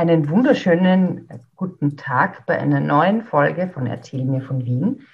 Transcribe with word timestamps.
Einen 0.00 0.30
wunderschönen 0.30 1.28
guten 1.56 1.98
Tag 1.98 2.46
bei 2.46 2.58
einer 2.58 2.80
neuen 2.80 3.22
Folge 3.22 3.68
von 3.68 3.86
Erzähl 3.86 4.24
mir 4.24 4.40
von 4.40 4.64
Wien. 4.64 5.06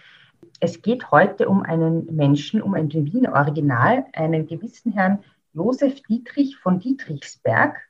Es 0.61 0.81
geht 0.81 1.11
heute 1.11 1.49
um 1.49 1.65
einen 1.65 2.15
Menschen, 2.15 2.62
um 2.62 2.75
ein 2.75 2.92
Wiener 2.92 3.33
Original, 3.33 4.07
einen 4.12 4.46
gewissen 4.46 4.92
Herrn 4.92 5.25
Josef 5.54 6.02
Dietrich 6.02 6.57
von 6.58 6.78
Dietrichsberg. 6.78 7.80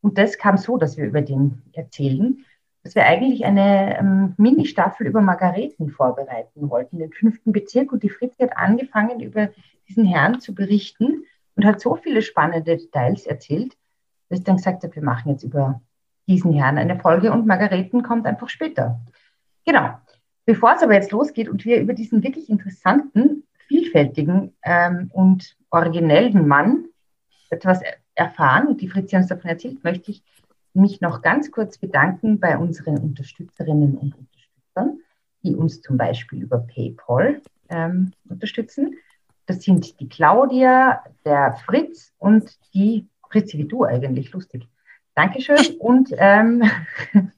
Und 0.00 0.18
das 0.18 0.36
kam 0.36 0.56
so, 0.56 0.78
dass 0.78 0.96
wir 0.96 1.04
über 1.04 1.22
den 1.22 1.62
erzählen, 1.74 2.44
dass 2.82 2.96
wir 2.96 3.06
eigentlich 3.06 3.44
eine 3.44 3.96
ähm, 4.00 4.34
Mini-Staffel 4.36 5.06
über 5.06 5.20
Margareten 5.20 5.90
vorbereiten 5.90 6.68
wollten, 6.68 6.98
den 6.98 7.12
fünften 7.12 7.52
Bezirk. 7.52 7.92
Und 7.92 8.02
die 8.02 8.10
Fritzi 8.10 8.42
hat 8.42 8.56
angefangen, 8.56 9.20
über 9.20 9.50
diesen 9.88 10.04
Herrn 10.04 10.40
zu 10.40 10.56
berichten 10.56 11.22
und 11.54 11.64
hat 11.64 11.80
so 11.80 11.94
viele 11.94 12.20
spannende 12.20 12.78
Details 12.78 13.26
erzählt, 13.26 13.76
dass 14.28 14.40
ich 14.40 14.44
dann 14.44 14.56
gesagt 14.56 14.82
habe, 14.82 14.96
wir 14.96 15.04
machen 15.04 15.30
jetzt 15.30 15.44
über 15.44 15.80
diesen 16.32 16.52
Herrn 16.54 16.78
eine 16.78 16.98
Folge 16.98 17.30
und 17.30 17.46
Margareten 17.46 18.02
kommt 18.02 18.26
einfach 18.26 18.48
später. 18.48 19.00
Genau. 19.66 19.98
Bevor 20.44 20.74
es 20.74 20.82
aber 20.82 20.94
jetzt 20.94 21.12
losgeht 21.12 21.48
und 21.48 21.64
wir 21.64 21.80
über 21.80 21.92
diesen 21.92 22.22
wirklich 22.24 22.48
interessanten, 22.48 23.44
vielfältigen 23.68 24.54
ähm, 24.64 25.10
und 25.12 25.56
originellen 25.70 26.48
Mann 26.48 26.86
etwas 27.50 27.80
erfahren 28.14 28.66
und 28.66 28.80
die 28.80 28.88
Fritzi 28.88 29.14
uns 29.14 29.28
davon 29.28 29.50
erzählt, 29.50 29.84
möchte 29.84 30.10
ich 30.10 30.22
mich 30.74 31.00
noch 31.00 31.22
ganz 31.22 31.50
kurz 31.50 31.78
bedanken 31.78 32.40
bei 32.40 32.56
unseren 32.56 32.98
Unterstützerinnen 32.98 33.96
und 33.96 34.16
Unterstützern, 34.16 35.00
die 35.42 35.54
uns 35.54 35.80
zum 35.82 35.96
Beispiel 35.96 36.42
über 36.42 36.58
PayPal 36.58 37.42
ähm, 37.68 38.12
unterstützen. 38.28 38.94
Das 39.46 39.62
sind 39.62 40.00
die 40.00 40.08
Claudia, 40.08 41.04
der 41.24 41.52
Fritz 41.66 42.12
und 42.18 42.58
die 42.74 43.06
Fritzi, 43.30 43.58
wie 43.58 43.68
du 43.68 43.84
eigentlich, 43.84 44.32
lustig. 44.32 44.66
Dankeschön. 45.14 45.76
Und 45.78 46.10
ähm, 46.16 46.62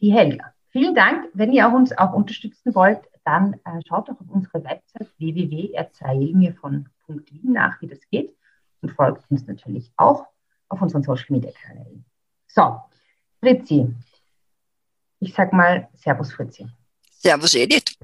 die 0.00 0.12
Helga. 0.12 0.52
Vielen 0.70 0.94
Dank. 0.94 1.28
Wenn 1.34 1.52
ihr 1.52 1.68
uns 1.68 1.96
auch 1.96 2.12
unterstützen 2.12 2.74
wollt, 2.74 3.00
dann 3.24 3.54
äh, 3.64 3.80
schaut 3.86 4.08
doch 4.08 4.20
auf 4.20 4.28
unsere 4.28 4.64
Website 4.64 5.08
www.erzählmirvon.wien 5.18 7.52
nach, 7.52 7.80
wie 7.80 7.86
das 7.88 8.00
geht. 8.10 8.34
Und 8.80 8.90
folgt 8.92 9.30
uns 9.30 9.46
natürlich 9.46 9.92
auch 9.96 10.26
auf 10.68 10.80
unseren 10.80 11.02
Social 11.02 11.26
Media 11.28 11.50
Kanälen. 11.52 12.04
So, 12.46 12.80
Fritzi. 13.40 13.94
Ich 15.18 15.34
sag 15.34 15.52
mal 15.52 15.88
Servus, 15.94 16.32
Fritzi. 16.32 16.66
Servus, 17.10 17.54
Edith. 17.54 17.98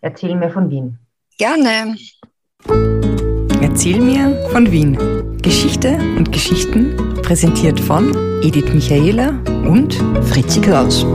Erzähl 0.00 0.34
mir 0.34 0.50
von 0.50 0.70
Wien. 0.70 0.98
Gerne. 1.36 1.96
Erzähl 3.72 4.02
mir 4.02 4.36
von 4.50 4.70
Wien. 4.70 4.98
Geschichte 5.40 5.96
und 6.18 6.30
Geschichten 6.30 6.94
präsentiert 7.22 7.80
von 7.80 8.12
Edith 8.42 8.70
Michaela 8.74 9.30
und 9.66 9.94
Fritzi 10.26 10.60
Kraus. 10.60 11.06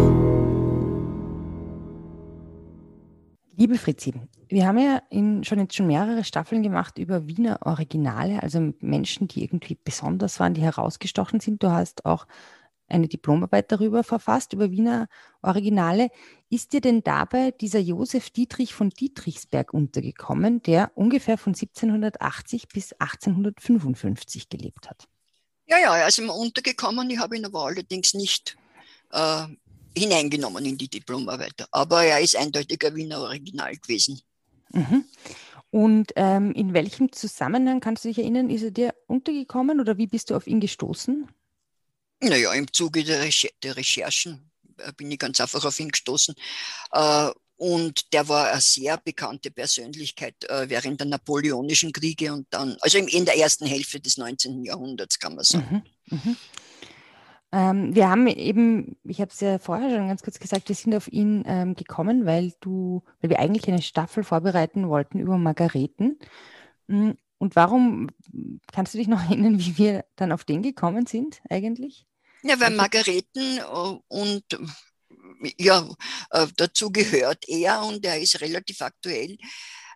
Liebe 3.56 3.78
Fritzi, 3.78 4.12
wir 4.50 4.66
haben 4.66 4.80
ja 4.80 5.04
in, 5.12 5.44
schon 5.44 5.60
jetzt 5.60 5.76
schon 5.76 5.86
mehrere 5.86 6.24
Staffeln 6.24 6.64
gemacht 6.64 6.98
über 6.98 7.28
Wiener 7.28 7.60
Originale, 7.62 8.42
also 8.42 8.74
Menschen, 8.80 9.28
die 9.28 9.44
irgendwie 9.44 9.78
besonders 9.84 10.40
waren, 10.40 10.56
die 10.56 10.62
herausgestochen 10.62 11.40
sind. 11.40 11.62
Du 11.62 11.70
hast 11.70 12.08
auch 12.08 12.26
eine 12.88 13.08
Diplomarbeit 13.08 13.72
darüber 13.72 14.04
verfasst, 14.04 14.54
über 14.54 14.72
Wiener 14.72 15.08
Originale. 15.42 16.10
Ist 16.50 16.74
dir 16.74 16.82
denn 16.82 17.04
dabei 17.04 17.52
dieser 17.52 17.80
Josef 17.80 18.30
Dietrich 18.30 18.74
von 18.74 18.90
Dietrichsberg 18.90 19.74
untergekommen, 19.74 20.62
der 20.64 20.92
ungefähr 20.96 21.38
von 21.38 21.54
1780 21.54 22.68
bis 22.70 22.94
1855 22.94 24.50
gelebt 24.50 24.90
hat? 24.90 25.08
Ja, 25.68 25.78
ja, 25.78 25.98
er 25.98 26.08
ist 26.08 26.20
immer 26.20 26.36
untergekommen. 26.36 27.10
Ich 27.10 27.20
habe 27.20 27.38
ihn 27.38 27.46
aber 27.46 27.66
allerdings 27.66 28.14
nicht 28.14 28.56
äh, 29.12 29.48
hineingenommen 29.98 30.66
in 30.66 30.78
die 30.78 30.88
Diplomarbeit. 30.88 31.68
Aber 31.72 32.04
er 32.04 32.22
ist 32.22 32.38
eindeutig 32.38 32.86
ein 32.86 32.96
Wiener 32.96 33.20
Original 33.20 33.76
gewesen. 33.76 34.22
Mhm. 34.72 35.06
Und 35.70 36.14
ähm, 36.16 36.54
in 36.54 36.74
welchem 36.74 37.12
Zusammenhang 37.12 37.82
kannst 37.82 38.06
du 38.06 38.10
dich 38.10 38.20
erinnern, 38.20 38.50
ist 38.50 38.64
er 38.64 38.72
dir 38.72 38.96
untergekommen 39.08 39.82
oder 39.82 39.98
wie 39.98 40.08
bist 40.08 40.30
du 40.30 40.36
auf 40.36 40.48
ihn 40.48 40.62
gestoßen? 40.62 41.28
Naja, 42.20 42.54
im 42.54 42.72
Zuge 42.72 43.04
der, 43.04 43.22
Recher 43.22 43.50
der 43.64 43.78
Recherchen 43.78 44.52
äh, 44.78 44.92
bin 44.94 45.12
ich 45.12 45.20
ganz 45.20 45.40
einfach 45.40 45.64
auf 45.66 45.80
ihn 45.80 45.90
gestoßen. 45.90 46.36
Äh, 46.92 47.30
und 47.58 48.14
der 48.14 48.28
war 48.30 48.52
eine 48.52 48.62
sehr 48.62 48.98
bekannte 48.98 49.50
Persönlichkeit 49.50 50.36
äh, 50.48 50.70
während 50.70 51.00
der 51.00 51.08
Napoleonischen 51.08 51.92
Kriege 51.92 52.32
und 52.32 52.46
dann, 52.52 52.78
also 52.82 53.00
in 53.00 53.26
der 53.26 53.38
ersten 53.38 53.66
Hälfte 53.66 54.00
des 54.00 54.18
19. 54.18 54.64
Jahrhunderts, 54.64 55.18
kann 55.18 55.36
man 55.36 55.44
sagen. 55.44 55.84
Mhm, 56.06 56.18
mh. 56.18 56.36
ähm, 57.52 57.96
wir 57.96 58.10
haben 58.10 58.28
eben, 58.28 58.96
ich 59.04 59.22
habe 59.22 59.32
es 59.32 59.40
ja 59.40 59.58
vorher 59.58 59.90
schon 59.90 60.08
ganz 60.08 60.22
kurz 60.22 60.40
gesagt, 60.40 60.70
wir 60.70 60.76
sind 60.76 60.94
auf 60.94 61.08
ihn 61.08 61.44
ähm, 61.48 61.74
gekommen, 61.74 62.28
weil 62.28 62.54
du, 62.62 63.04
weil 63.22 63.32
wir 63.32 63.40
eigentlich 63.40 63.68
eine 63.68 63.82
Staffel 63.82 64.24
vorbereiten 64.24 64.88
wollten 64.88 65.20
über 65.20 65.40
Margareten. 65.40 66.20
Und 67.38 67.56
warum, 67.56 68.10
kannst 68.72 68.94
du 68.94 68.98
dich 68.98 69.08
noch 69.08 69.24
erinnern, 69.30 69.60
wie 69.60 69.78
wir 69.78 70.06
dann 70.16 70.32
auf 70.32 70.44
den 70.44 70.62
gekommen 70.64 71.06
sind 71.06 71.42
eigentlich? 71.50 72.06
Ja, 72.44 72.60
weil 72.60 72.72
Margareten 72.72 73.58
äh, 73.58 74.00
und 74.08 74.44
ja, 75.60 75.88
äh, 76.32 76.48
dazu 76.56 76.92
gehört 76.92 77.48
er 77.48 77.84
und 77.84 78.06
er 78.06 78.20
ist 78.20 78.42
relativ 78.42 78.82
aktuell, 78.82 79.38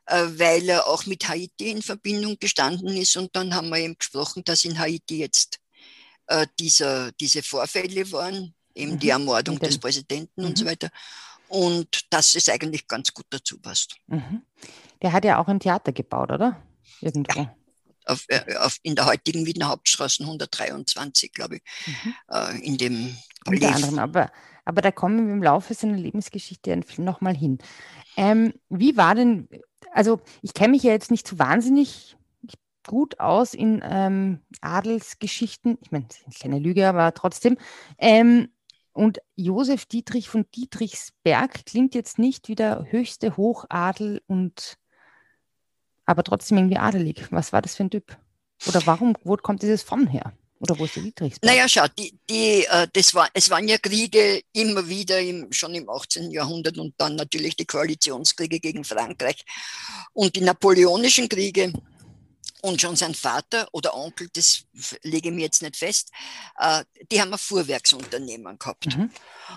äh, 0.05 0.25
weil 0.27 0.69
er 0.69 0.87
auch 0.87 1.05
mit 1.05 1.27
Haiti 1.27 1.71
in 1.71 1.81
Verbindung 1.81 2.37
gestanden 2.39 2.95
ist. 2.97 3.15
Und 3.17 3.35
dann 3.35 3.55
haben 3.55 3.69
wir 3.69 3.77
eben 3.77 3.97
gesprochen, 3.97 4.43
dass 4.45 4.65
in 4.65 4.79
Haiti 4.79 5.19
jetzt 5.19 5.57
dieser, 6.59 7.11
diese 7.11 7.43
Vorfälle 7.43 8.09
waren, 8.13 8.55
eben 8.73 8.93
mhm. 8.93 8.99
die 8.99 9.09
Ermordung 9.09 9.59
des 9.59 9.77
Präsidenten 9.77 10.41
mhm. 10.41 10.47
und 10.47 10.57
so 10.57 10.63
mhm. 10.63 10.69
weiter. 10.69 10.89
Und 11.49 12.05
dass 12.09 12.35
es 12.35 12.47
eigentlich 12.47 12.87
ganz 12.87 13.13
gut 13.13 13.25
dazu 13.29 13.59
passt. 13.59 13.97
Mhm. 14.07 14.41
Der 15.01 15.11
hat 15.11 15.25
ja 15.25 15.39
auch 15.39 15.49
ein 15.49 15.59
Theater 15.59 15.91
gebaut, 15.91 16.31
oder? 16.31 16.61
Irgendwo. 16.99 17.41
Ja. 17.41 17.55
Auf, 18.05 18.25
äh, 18.29 18.55
auf, 18.57 18.77
in 18.81 18.95
der 18.95 19.05
heutigen 19.05 19.45
Wiener 19.45 19.69
Hauptstraße 19.69 20.23
123, 20.23 21.31
glaube 21.33 21.57
ich, 21.57 21.61
mhm. 21.85 22.13
äh, 22.29 22.65
in 22.65 22.77
dem 22.77 23.15
Unter 23.45 23.75
anderem, 23.75 23.99
aber, 23.99 24.31
aber 24.65 24.81
da 24.81 24.91
kommen 24.91 25.27
wir 25.27 25.33
im 25.33 25.43
Laufe 25.43 25.73
seiner 25.73 25.97
Lebensgeschichte 25.97 26.81
nochmal 26.97 27.35
hin. 27.35 27.59
Ähm, 28.17 28.53
wie 28.69 28.97
war 28.97 29.13
denn, 29.13 29.47
also 29.93 30.19
ich 30.41 30.53
kenne 30.53 30.71
mich 30.71 30.83
ja 30.83 30.91
jetzt 30.91 31.11
nicht 31.11 31.27
so 31.27 31.37
wahnsinnig 31.37 32.17
gut 32.87 33.19
aus 33.19 33.53
in 33.53 33.81
ähm, 33.83 34.39
Adelsgeschichten. 34.61 35.77
Ich 35.81 35.91
meine, 35.91 36.07
ist 36.27 36.39
keine 36.41 36.59
Lüge, 36.59 36.87
aber 36.87 37.13
trotzdem. 37.13 37.57
Ähm, 37.97 38.49
und 38.93 39.19
Josef 39.35 39.85
Dietrich 39.85 40.27
von 40.27 40.45
Dietrichsberg 40.53 41.65
klingt 41.65 41.95
jetzt 41.95 42.19
nicht 42.19 42.49
wie 42.49 42.55
der 42.55 42.87
höchste 42.89 43.37
Hochadel 43.37 44.21
und 44.27 44.77
aber 46.05 46.23
trotzdem 46.23 46.57
irgendwie 46.57 46.77
adelig. 46.77 47.27
Was 47.31 47.53
war 47.53 47.61
das 47.61 47.75
für 47.75 47.83
ein 47.83 47.89
Typ? 47.89 48.17
Oder 48.67 48.85
warum, 48.85 49.15
wo 49.23 49.35
kommt 49.37 49.61
dieses 49.61 49.83
von 49.83 50.07
her? 50.07 50.33
Oder 50.61 50.77
wo 50.77 50.85
ist 50.85 50.95
der 50.95 51.03
Dietrichsberg? 51.03 51.51
Naja, 51.51 51.67
schau, 51.67 51.87
die, 51.97 52.13
die, 52.29 52.65
äh, 52.65 52.87
das 52.93 53.15
war, 53.15 53.27
es 53.33 53.49
waren 53.49 53.67
ja 53.67 53.79
Kriege 53.79 54.41
immer 54.53 54.87
wieder, 54.87 55.19
im, 55.19 55.51
schon 55.51 55.73
im 55.73 55.89
18. 55.89 56.29
Jahrhundert 56.29 56.77
und 56.77 56.93
dann 56.97 57.15
natürlich 57.15 57.55
die 57.55 57.65
Koalitionskriege 57.65 58.59
gegen 58.59 58.83
Frankreich 58.83 59.43
und 60.13 60.35
die 60.35 60.41
napoleonischen 60.41 61.27
Kriege 61.27 61.73
und 62.61 62.81
schon 62.81 62.95
sein 62.95 63.15
Vater 63.15 63.67
oder 63.71 63.95
Onkel, 63.95 64.29
das 64.33 64.63
lege 65.03 65.29
ich 65.29 65.35
mir 65.35 65.41
jetzt 65.41 65.61
nicht 65.61 65.75
fest, 65.75 66.11
äh, 66.59 66.83
die 67.11 67.21
haben 67.21 67.33
ein 67.33 67.39
Fuhrwerksunternehmen 67.39 68.57
gehabt. 68.57 68.97
Mhm. 68.97 69.11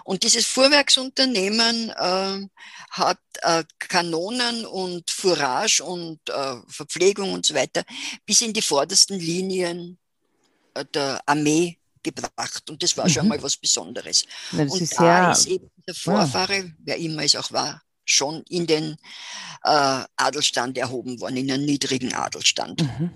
Und 0.05 0.23
dieses 0.23 0.47
Fuhrwerksunternehmen 0.47 1.91
äh, 1.91 2.49
hat 2.91 3.19
äh, 3.43 3.65
Kanonen 3.79 4.67
und 4.67 5.11
Fourage 5.11 5.85
und 5.85 6.19
äh, 6.29 6.57
Verpflegung 6.69 7.33
und 7.33 7.47
so 7.47 7.55
weiter 7.55 7.85
bis 8.27 8.41
in 8.41 8.53
die 8.53 8.63
vordersten 8.63 9.19
Linien 9.19 9.99
äh, 10.75 10.85
der 10.93 11.21
Armee 11.27 11.79
gebracht. 12.03 12.69
Und 12.69 12.83
das 12.83 12.97
war 12.97 13.07
mhm. 13.07 13.11
schon 13.11 13.29
mal 13.29 13.43
was 13.43 13.57
Besonderes. 13.57 14.25
Ja, 14.53 14.63
und 14.63 14.81
ist 14.81 14.99
da 14.99 15.05
ja, 15.05 15.33
ist 15.33 15.47
eben 15.47 15.71
der 15.87 15.95
Vorfahre, 15.95 16.57
ja. 16.57 16.71
wer 16.79 16.97
immer 16.99 17.23
es 17.23 17.37
auch 17.37 17.51
war, 17.53 17.83
schon 18.05 18.43
in 18.49 18.67
den 18.67 18.97
äh, 19.65 20.05
Adelstand 20.17 20.79
erhoben 20.79 21.21
worden, 21.21 21.37
in 21.37 21.51
einen 21.51 21.65
niedrigen 21.65 22.15
Adelstand. 22.15 22.83
Mhm. 22.83 23.11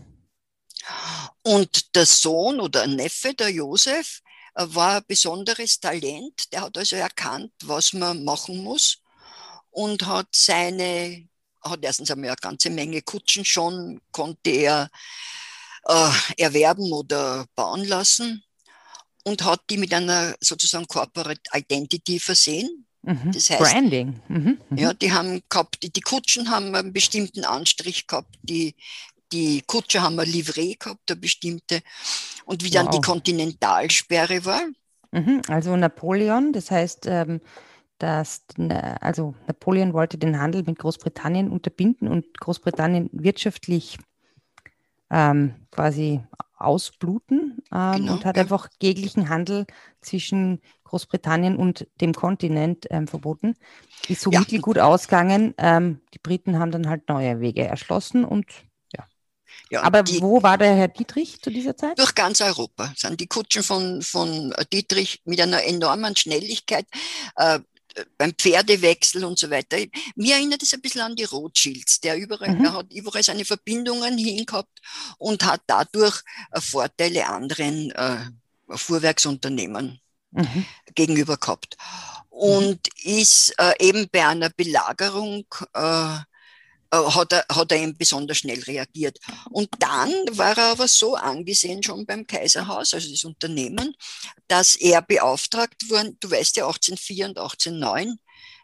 Und 1.43 1.95
der 1.95 2.07
Sohn 2.07 2.61
oder 2.61 2.87
Neffe, 2.87 3.35
der 3.35 3.51
Josef, 3.51 4.21
äh, 4.55 4.65
war 4.69 4.97
ein 4.97 5.05
besonderes 5.07 5.81
Talent. 5.81 6.53
Der 6.53 6.63
hat 6.63 6.77
also 6.77 6.97
erkannt, 6.97 7.53
was 7.65 7.93
man 7.93 8.25
machen 8.25 8.63
muss 8.63 8.99
und 9.71 10.07
hat 10.07 10.29
seine, 10.33 11.29
hat 11.63 11.81
erstens 11.83 12.11
einmal 12.11 12.31
eine 12.31 12.37
ganze 12.37 12.71
Menge 12.71 13.03
Kutschen 13.03 13.45
schon, 13.45 14.01
konnte 14.11 14.51
er 14.51 14.91
äh, 15.85 16.11
erwerben 16.37 16.93
oder 16.93 17.47
bauen 17.55 17.85
lassen 17.85 18.43
und 19.25 19.45
hat 19.45 19.63
die 19.71 19.77
mit 19.77 19.93
einer 19.93 20.35
sozusagen 20.41 20.87
Corporate 20.87 21.43
Identity 21.53 22.19
versehen. 22.19 22.87
Mhm. 23.03 23.33
Das 23.33 23.51
heißt, 23.51 23.61
Branding. 23.61 24.21
Mhm. 24.29 24.59
Mhm. 24.71 24.79
Ja, 24.79 24.93
die 24.95 25.13
haben 25.13 25.43
gehabt, 25.49 25.83
die, 25.83 25.91
die 25.91 26.01
Kutschen 26.01 26.51
haben 26.51 26.75
einen 26.75 26.93
bestimmten 26.93 27.45
Anstrich 27.45 28.07
gehabt, 28.07 28.37
die, 28.43 28.75
die 29.33 29.63
Kutscher 29.67 30.03
haben 30.03 30.19
ein 30.19 30.29
Livret 30.29 30.81
gehabt, 30.81 31.11
eine 31.11 31.21
bestimmte. 31.21 31.81
Und 32.45 32.65
wie 32.65 32.71
dann 32.71 32.87
wow. 32.87 32.95
die 32.95 33.01
Kontinentalsperre 33.01 34.45
war, 34.45 34.63
Mhm, 35.13 35.43
also 35.49 35.77
Napoleon, 35.77 36.53
das 36.53 36.71
heißt, 36.71 37.07
ähm, 37.07 37.41
dass 37.99 38.45
also 39.01 39.35
Napoleon 39.47 39.93
wollte 39.93 40.19
den 40.19 40.39
Handel 40.41 40.63
mit 40.65 40.79
Großbritannien 40.79 41.51
unterbinden 41.51 42.09
und 42.09 42.39
Großbritannien 42.39 43.09
wirtschaftlich 43.13 43.99
ähm, 45.11 45.55
quasi 45.71 46.23
ausbluten 46.57 47.63
ähm, 47.73 47.93
genau, 47.93 48.13
und 48.13 48.25
hat 48.25 48.37
ja. 48.37 48.43
einfach 48.43 48.69
jeglichen 48.81 49.29
Handel 49.29 49.67
zwischen 50.01 50.61
Großbritannien 50.89 51.57
und 51.57 51.87
dem 52.01 52.13
Kontinent 52.13 52.87
ähm, 52.91 53.07
verboten. 53.07 53.57
Ist 54.09 54.23
so 54.23 54.31
ja. 54.31 54.41
mittelgut 54.41 54.79
ausgegangen. 54.79 55.55
Ähm, 55.59 56.01
die 56.15 56.19
Briten 56.19 56.59
haben 56.59 56.71
dann 56.71 56.89
halt 56.89 57.09
neue 57.09 57.41
Wege 57.41 57.65
erschlossen 57.65 58.25
und 58.25 58.47
ja. 58.97 59.05
ja 59.71 59.83
Aber 59.83 60.03
die, 60.03 60.21
wo 60.21 60.43
war 60.43 60.59
der 60.59 60.75
Herr 60.75 60.89
Dietrich 60.89 61.41
zu 61.43 61.51
dieser 61.51 61.77
Zeit? 61.77 61.99
Durch 61.99 62.15
ganz 62.15 62.41
Europa 62.41 62.93
sind 62.97 63.21
die 63.21 63.27
Kutschen 63.27 63.63
von, 63.63 64.03
von 64.03 64.55
Dietrich 64.73 65.21
mit 65.25 65.41
einer 65.41 65.63
enormen 65.65 66.17
Schnelligkeit 66.17 66.87
äh, 67.37 67.61
beim 68.17 68.33
Pferdewechsel 68.33 69.25
und 69.25 69.39
so 69.39 69.51
weiter. 69.51 69.77
Mir 70.15 70.37
erinnert 70.37 70.63
es 70.63 70.75
ein 70.75 70.81
bisschen 70.81 71.01
an 71.01 71.17
die 71.17 71.25
Rothschilds. 71.25 72.01
Der 72.01 72.17
überall, 72.17 72.55
mhm. 72.55 72.65
er 72.65 72.73
hat 72.75 72.93
überall 72.93 73.23
seine 73.23 73.45
Verbindungen 73.45 74.17
hingehabt 74.19 74.81
und 75.19 75.45
hat 75.45 75.63
dadurch 75.67 76.23
äh, 76.53 76.61
Vorteile 76.61 77.27
anderen 77.27 77.91
äh, 77.93 78.31
Fuhrwerksunternehmen 78.71 80.01
mhm. 80.31 80.65
gegenüber 80.95 81.37
gehabt. 81.37 81.77
Und 82.31 82.81
mhm. 83.05 83.21
ist 83.21 83.55
äh, 83.59 83.73
eben 83.81 84.09
bei 84.11 84.27
einer 84.27 84.51
Belagerung 84.51 85.45
äh, 85.75 86.19
äh, 86.91 86.97
hat 86.97 87.33
er, 87.33 87.45
hat 87.53 87.73
er 87.73 87.79
eben 87.79 87.97
besonders 87.97 88.39
schnell 88.39 88.63
reagiert. 88.63 89.19
Und 89.51 89.69
dann 89.79 90.11
war 90.31 90.57
er 90.57 90.73
aber 90.73 90.89
so 90.89 91.17
angesehen 91.17 91.83
schon 91.83 92.07
beim 92.07 92.27
Kaiserhaus, 92.27 92.95
also 92.95 93.11
das 93.11 93.25
Unternehmen, 93.25 93.95
dass 94.47 94.75
er 94.77 95.03
beauftragt 95.03 95.91
wurde, 95.91 96.15
du 96.21 96.31
weißt 96.31 96.57
ja 96.57 96.67
1804 96.67 97.27
und 97.27 97.39
1809, 97.39 98.19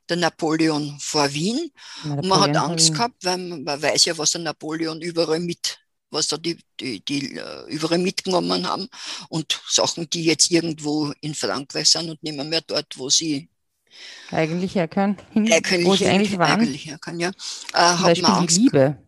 der 0.08 0.16
Napoleon 0.16 0.98
vor 1.00 1.32
Wien. 1.32 1.70
Napoleon 1.96 2.18
und 2.18 2.28
man 2.28 2.40
hat 2.40 2.56
Angst 2.56 2.92
gehabt, 2.92 3.24
weil 3.24 3.38
man, 3.38 3.62
man 3.62 3.82
weiß 3.82 4.06
ja, 4.06 4.16
was 4.16 4.32
der 4.32 4.40
Napoleon 4.40 5.00
überall 5.02 5.40
mit 5.40 5.78
was 6.14 6.28
da 6.28 6.36
die, 6.36 6.56
die, 6.80 7.04
die 7.04 7.38
uh, 7.38 7.66
überall 7.68 7.98
mitgenommen 7.98 8.66
haben 8.66 8.88
und 9.28 9.60
Sachen, 9.68 10.08
die 10.08 10.24
jetzt 10.24 10.50
irgendwo 10.50 11.12
in 11.20 11.34
Frankreich 11.34 11.88
sind 11.88 12.08
und 12.08 12.22
nicht 12.22 12.36
mehr 12.36 12.62
dort, 12.62 12.96
wo 12.96 13.10
sie 13.10 13.48
eigentlich. 14.30 14.72
Hin, 14.72 15.16
eigentlich 15.52 15.84
wo 15.84 15.94
sie 15.94 16.06
eigentlich 16.06 16.38
waren. 16.38 16.60
Eigentlich 16.60 16.86
herkönnen, 16.86 17.20
ja. 17.20 17.28
Äh, 17.72 17.96
Zum 17.96 18.04
Beispiel 18.04 18.46
die 18.46 18.54
Liebe. 18.54 18.98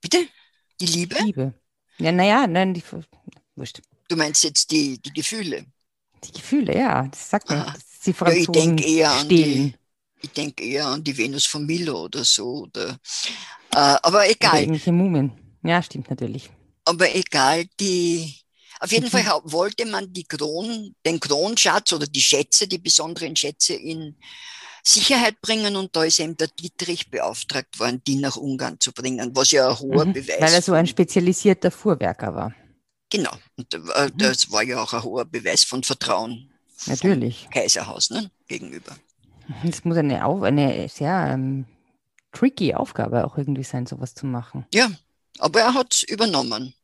Bitte? 0.00 0.26
Die 0.80 0.86
Liebe? 0.86 1.16
Liebe. 1.22 1.54
Ja, 1.98 2.12
naja, 2.12 2.46
nein, 2.46 2.72
die, 2.72 2.82
wurscht. 3.54 3.80
Du 4.08 4.16
meinst 4.16 4.42
jetzt 4.42 4.70
die, 4.70 4.98
die 5.00 5.12
Gefühle? 5.12 5.66
Die 6.24 6.32
Gefühle, 6.32 6.76
ja, 6.76 7.06
das 7.06 7.30
sagt 7.30 7.48
man. 7.50 7.74
Die 8.04 8.14
ja, 8.18 8.28
ich 8.32 8.46
denke 8.46 8.84
eher 8.84 9.10
an 9.10 9.28
die, 9.28 9.74
ich 10.22 10.30
denke 10.30 10.64
eher 10.64 10.86
an 10.86 11.04
die 11.04 11.16
Venus 11.16 11.44
von 11.44 11.66
Milo 11.66 12.04
oder 12.04 12.24
so. 12.24 12.62
Oder, 12.62 12.98
äh, 13.72 13.76
aber 13.76 14.28
egal. 14.28 14.52
Oder 14.52 14.60
irgendwelche 14.60 14.92
Mumen. 14.92 15.32
Ja, 15.62 15.82
stimmt 15.82 16.10
natürlich. 16.10 16.50
Aber 16.84 17.14
egal, 17.14 17.66
die, 17.78 18.34
auf 18.80 18.92
jeden 18.92 19.06
mhm. 19.06 19.10
Fall 19.10 19.40
wollte 19.44 19.86
man 19.86 20.12
die 20.12 20.24
Kron, 20.24 20.94
den 21.04 21.20
Kronschatz 21.20 21.92
oder 21.92 22.06
die 22.06 22.22
Schätze, 22.22 22.66
die 22.66 22.78
besonderen 22.78 23.36
Schätze 23.36 23.74
in 23.74 24.16
Sicherheit 24.82 25.40
bringen 25.42 25.76
und 25.76 25.94
da 25.94 26.04
ist 26.04 26.20
eben 26.20 26.36
der 26.36 26.48
Dietrich 26.48 27.10
beauftragt 27.10 27.78
worden, 27.78 28.00
die 28.06 28.16
nach 28.16 28.36
Ungarn 28.36 28.80
zu 28.80 28.92
bringen, 28.92 29.30
was 29.34 29.50
ja 29.50 29.68
ein 29.68 29.78
hoher 29.78 30.06
mhm, 30.06 30.14
Beweis 30.14 30.40
Weil 30.40 30.54
er 30.54 30.62
so 30.62 30.72
ein 30.72 30.86
spezialisierter 30.86 31.70
Fuhrwerker 31.70 32.34
war. 32.34 32.54
Genau, 33.10 33.32
und 33.56 33.74
äh, 33.74 33.78
mhm. 33.78 34.18
das 34.18 34.50
war 34.50 34.62
ja 34.62 34.82
auch 34.82 34.92
ein 34.94 35.02
hoher 35.02 35.24
Beweis 35.24 35.64
von 35.64 35.82
Vertrauen. 35.82 36.50
Natürlich. 36.86 37.46
Kaiserhaus 37.50 38.08
ne, 38.10 38.30
gegenüber. 38.48 38.96
Das 39.64 39.84
muss 39.84 39.96
eine, 39.96 40.24
eine 40.24 40.88
sehr 40.88 41.28
ähm, 41.30 41.66
tricky 42.32 42.74
Aufgabe 42.74 43.26
auch 43.26 43.36
irgendwie 43.36 43.64
sein, 43.64 43.86
sowas 43.86 44.14
zu 44.14 44.26
machen. 44.26 44.64
Ja, 44.72 44.90
aber 45.40 45.60
er 45.60 45.74
hat 45.74 45.94
es 45.94 46.02
übernommen. 46.02 46.74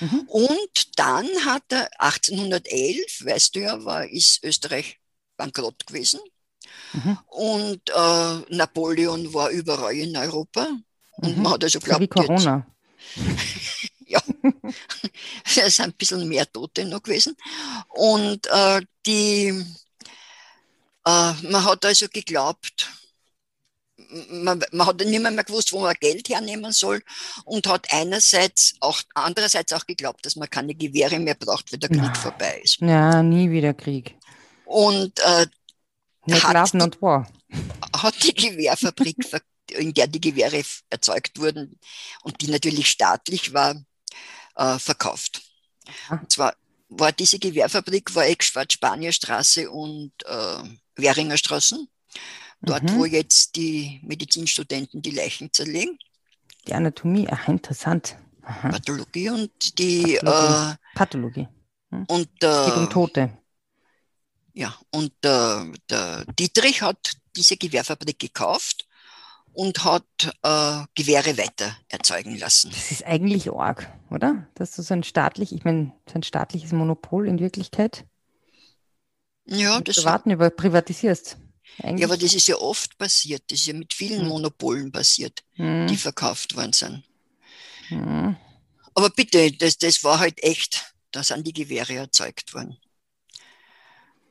Mhm. 0.00 0.20
Und 0.28 0.98
dann 0.98 1.26
hat 1.44 1.64
er 1.68 1.88
1811, 2.00 3.24
weißt 3.24 3.54
du 3.54 3.60
ja, 3.60 3.84
war, 3.84 4.06
ist 4.06 4.42
Österreich 4.42 4.98
bankrott 5.36 5.86
gewesen. 5.86 6.20
Mhm. 6.92 7.18
Und 7.26 7.90
äh, 7.90 8.54
Napoleon 8.54 9.32
war 9.32 9.50
überall 9.50 9.94
in 9.94 10.16
Europa. 10.16 10.68
Und 11.16 11.36
mhm. 11.36 11.42
man 11.42 11.52
hat 11.52 11.64
also 11.64 11.78
geglaubt, 11.78 12.12
so 12.14 12.20
wie 12.20 12.26
Corona. 12.26 12.66
ja, 14.06 14.20
es 15.44 15.76
sind 15.76 15.84
ein 15.84 15.92
bisschen 15.92 16.28
mehr 16.28 16.50
Tote 16.50 16.84
noch 16.84 17.02
gewesen. 17.02 17.36
Und 17.90 18.46
äh, 18.46 18.80
die, 19.06 19.48
äh, 21.04 21.32
man 21.42 21.64
hat 21.64 21.84
also 21.84 22.08
geglaubt, 22.08 22.90
man, 24.30 24.62
man 24.72 24.86
hat 24.86 24.96
nicht 24.98 25.20
mehr, 25.20 25.30
mehr 25.30 25.44
gewusst, 25.44 25.72
wo 25.72 25.80
man 25.80 25.94
Geld 26.00 26.28
hernehmen 26.28 26.72
soll 26.72 27.02
und 27.44 27.66
hat 27.66 27.86
einerseits 27.90 28.74
auch, 28.80 29.00
andererseits 29.14 29.72
auch 29.72 29.86
geglaubt, 29.86 30.24
dass 30.24 30.36
man 30.36 30.50
keine 30.50 30.74
Gewehre 30.74 31.18
mehr 31.18 31.34
braucht, 31.34 31.72
wenn 31.72 31.80
der 31.80 31.88
Krieg 31.88 32.02
ja. 32.02 32.14
vorbei 32.14 32.60
ist. 32.62 32.80
Ja, 32.80 33.22
nie 33.22 33.50
wieder 33.50 33.74
Krieg. 33.74 34.16
Und 34.64 35.18
äh, 35.20 35.46
hat, 36.30 36.72
die, 36.72 36.80
hat 37.96 38.22
die 38.22 38.34
Gewehrfabrik, 38.34 39.16
in 39.70 39.94
der 39.94 40.06
die 40.06 40.20
Gewehre 40.20 40.62
erzeugt 40.90 41.38
wurden 41.38 41.78
und 42.22 42.40
die 42.40 42.48
natürlich 42.48 42.88
staatlich 42.90 43.52
war, 43.52 43.76
äh, 44.56 44.78
verkauft. 44.78 45.42
Und 46.10 46.30
zwar 46.30 46.54
war 46.88 47.12
diese 47.12 47.38
Gewehrfabrik 47.38 48.14
war 48.14 48.26
Ex-Schwarz-Spanier-Straße 48.26 49.70
und 49.70 50.12
äh, 50.24 50.62
Währinger 50.96 51.36
Straßen 51.36 51.88
dort 52.64 52.84
mhm. 52.84 52.96
wo 52.96 53.04
jetzt 53.04 53.56
die 53.56 54.00
Medizinstudenten 54.02 55.02
die 55.02 55.10
Leichen 55.10 55.52
zerlegen. 55.52 55.98
Die 56.66 56.74
Anatomie, 56.74 57.28
ach 57.30 57.48
interessant. 57.48 58.16
Aha. 58.42 58.70
Pathologie 58.70 59.30
und 59.30 59.78
die 59.78 60.18
Pathologie. 60.22 60.72
Äh, 60.72 60.96
Pathologie. 60.96 61.48
Hm. 61.90 62.04
Und, 62.08 62.28
äh, 62.42 62.64
Geht 62.66 62.76
um 62.76 62.90
Tote. 62.90 63.38
Ja, 64.52 64.74
und 64.90 65.12
äh, 65.24 65.72
der 65.90 66.24
Dietrich 66.38 66.82
hat 66.82 67.12
diese 67.34 67.56
Gewehrfabrik 67.56 68.18
gekauft 68.18 68.86
und 69.52 69.84
hat 69.84 70.04
äh, 70.42 70.84
Gewehre 70.94 71.36
weiter 71.38 71.76
erzeugen 71.88 72.38
lassen. 72.38 72.70
Das 72.70 72.90
ist 72.90 73.04
eigentlich 73.04 73.50
arg, 73.50 73.90
oder? 74.10 74.46
Dass 74.54 74.76
du 74.76 74.82
so 74.82 74.94
ein 74.94 75.02
staatlich, 75.02 75.52
ich 75.52 75.64
meine, 75.64 75.92
so 76.08 76.16
ein 76.16 76.22
staatliches 76.22 76.72
Monopol 76.72 77.26
in 77.26 77.38
Wirklichkeit 77.38 78.04
ja, 79.46 79.80
das 79.80 79.96
privaten 79.96 80.30
über 80.30 80.50
privatisierst. 80.50 81.36
Eigentlich. 81.82 82.00
Ja, 82.00 82.06
aber 82.06 82.16
das 82.16 82.34
ist 82.34 82.46
ja 82.46 82.56
oft 82.56 82.96
passiert. 82.98 83.42
Das 83.48 83.60
ist 83.60 83.66
ja 83.66 83.74
mit 83.74 83.92
vielen 83.92 84.22
hm. 84.22 84.28
Monopolen 84.28 84.92
passiert, 84.92 85.42
hm. 85.54 85.86
die 85.86 85.96
verkauft 85.96 86.56
worden 86.56 86.72
sind. 86.72 87.02
Hm. 87.88 88.36
Aber 88.94 89.10
bitte, 89.10 89.52
das, 89.52 89.78
das 89.78 90.04
war 90.04 90.18
halt 90.20 90.42
echt. 90.42 90.94
Da 91.10 91.22
sind 91.22 91.46
die 91.46 91.52
Gewehre 91.52 91.94
erzeugt 91.94 92.54
worden. 92.54 92.76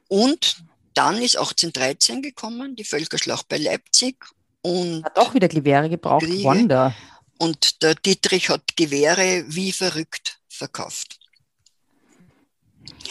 Und 0.07 0.63
dann 0.93 1.15
ist 1.15 1.37
1813 1.37 2.21
gekommen, 2.21 2.75
die 2.75 2.83
Völkerschlacht 2.83 3.47
bei 3.47 3.57
Leipzig. 3.57 4.17
Und 4.61 5.03
hat 5.03 5.17
auch 5.17 5.33
wieder 5.33 5.47
Gewehre 5.47 5.89
gebraucht. 5.89 6.25
Kriege. 6.25 6.43
Wonder. 6.43 6.95
Und 7.39 7.81
der 7.81 7.95
Dietrich 7.95 8.49
hat 8.49 8.77
Gewehre 8.77 9.43
wie 9.47 9.71
verrückt 9.71 10.39
verkauft. 10.47 11.19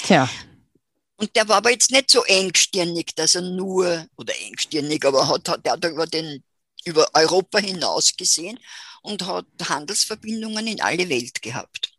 Tja. 0.05 0.29
Und 1.23 1.37
der 1.37 1.49
war 1.49 1.59
aber 1.59 1.71
jetzt 1.71 1.93
nicht 1.93 2.11
so 2.11 2.25
engstirnig, 2.25 3.15
dass 3.15 3.37
er 3.37 3.43
nur, 3.43 4.09
oder 4.17 4.35
engstirnig, 4.41 5.05
aber 5.05 5.29
hat, 5.29 5.49
hat, 5.49 5.65
der 5.65 5.75
hat 5.75 5.85
über, 5.85 6.05
den, 6.05 6.43
über 6.85 7.07
Europa 7.15 7.59
hinaus 7.59 8.17
gesehen 8.17 8.59
und 9.03 9.25
hat 9.25 9.47
Handelsverbindungen 9.63 10.67
in 10.67 10.81
alle 10.81 11.09
Welt 11.09 11.41
gehabt. 11.41 11.93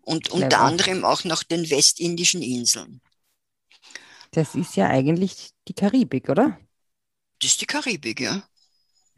Und 0.00 0.30
unter 0.30 0.58
anderem 0.58 1.04
auch 1.04 1.22
nach 1.22 1.44
den 1.44 1.70
westindischen 1.70 2.42
Inseln. 2.42 3.00
Das 4.32 4.56
ist 4.56 4.74
ja 4.74 4.88
eigentlich 4.88 5.50
die 5.68 5.74
Karibik, 5.74 6.28
oder? 6.28 6.58
Das 7.40 7.52
ist 7.52 7.60
die 7.60 7.66
Karibik, 7.66 8.18
ja. 8.18 8.42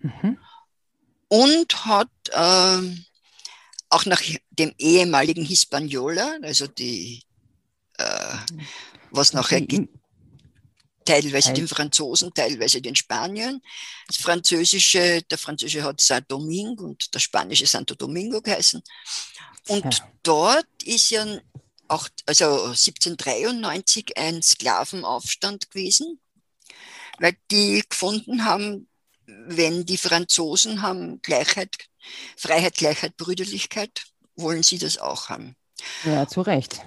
Mhm. 0.00 0.36
Und 1.28 1.86
hat 1.86 2.10
äh, 2.28 2.94
auch 3.88 4.04
nach 4.04 4.20
dem 4.50 4.74
ehemaligen 4.76 5.46
Hispaniola, 5.46 6.36
also 6.42 6.66
die 6.66 7.22
äh, 7.96 8.36
was 9.10 9.32
nachher 9.32 9.60
gibt, 9.60 9.94
teilweise 11.04 11.52
den 11.52 11.68
Franzosen, 11.68 12.32
teilweise 12.34 12.80
den 12.80 12.94
Spaniern. 12.94 13.60
Das 14.06 14.16
Französische, 14.16 15.22
der 15.22 15.38
Französische 15.38 15.82
hat 15.82 16.00
Saint-Domingue 16.00 16.84
und 16.84 17.14
der 17.14 17.18
Spanische 17.18 17.66
Santo 17.66 17.94
Domingo 17.94 18.40
geheißen. 18.40 18.82
Und 19.68 19.94
ja. 19.94 20.08
dort 20.22 20.82
ist 20.84 21.10
ja 21.10 21.26
auch, 21.88 22.08
also 22.26 22.44
1793 22.66 24.16
ein 24.16 24.42
Sklavenaufstand 24.42 25.70
gewesen, 25.70 26.20
weil 27.18 27.36
die 27.50 27.82
gefunden 27.88 28.44
haben, 28.44 28.88
wenn 29.26 29.86
die 29.86 29.98
Franzosen 29.98 30.82
haben 30.82 31.20
Gleichheit, 31.22 31.76
Freiheit, 32.36 32.76
Gleichheit, 32.76 33.16
Brüderlichkeit, 33.16 34.02
wollen 34.36 34.62
sie 34.62 34.78
das 34.78 34.98
auch 34.98 35.28
haben. 35.28 35.56
Ja, 36.04 36.26
zu 36.26 36.40
Recht. 36.40 36.80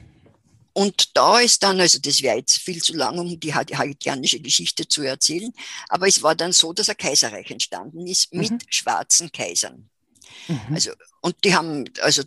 Und 0.73 1.15
da 1.15 1.39
ist 1.39 1.61
dann, 1.61 1.79
also 1.79 1.99
das 1.99 2.21
wäre 2.23 2.37
jetzt 2.37 2.57
viel 2.57 2.81
zu 2.81 2.93
lang, 2.93 3.19
um 3.19 3.39
die 3.39 3.53
haitianische 3.53 4.39
Geschichte 4.39 4.87
zu 4.87 5.03
erzählen, 5.03 5.53
aber 5.87 6.07
es 6.07 6.23
war 6.23 6.35
dann 6.35 6.51
so, 6.51 6.73
dass 6.73 6.89
ein 6.89 6.97
Kaiserreich 6.97 7.51
entstanden 7.51 8.07
ist 8.07 8.33
mit 8.33 8.51
mhm. 8.51 8.59
schwarzen 8.69 9.31
Kaisern. 9.31 9.89
Mhm. 10.47 10.73
Also, 10.73 10.91
und 11.21 11.35
die 11.43 11.53
haben, 11.53 11.85
also 12.01 12.23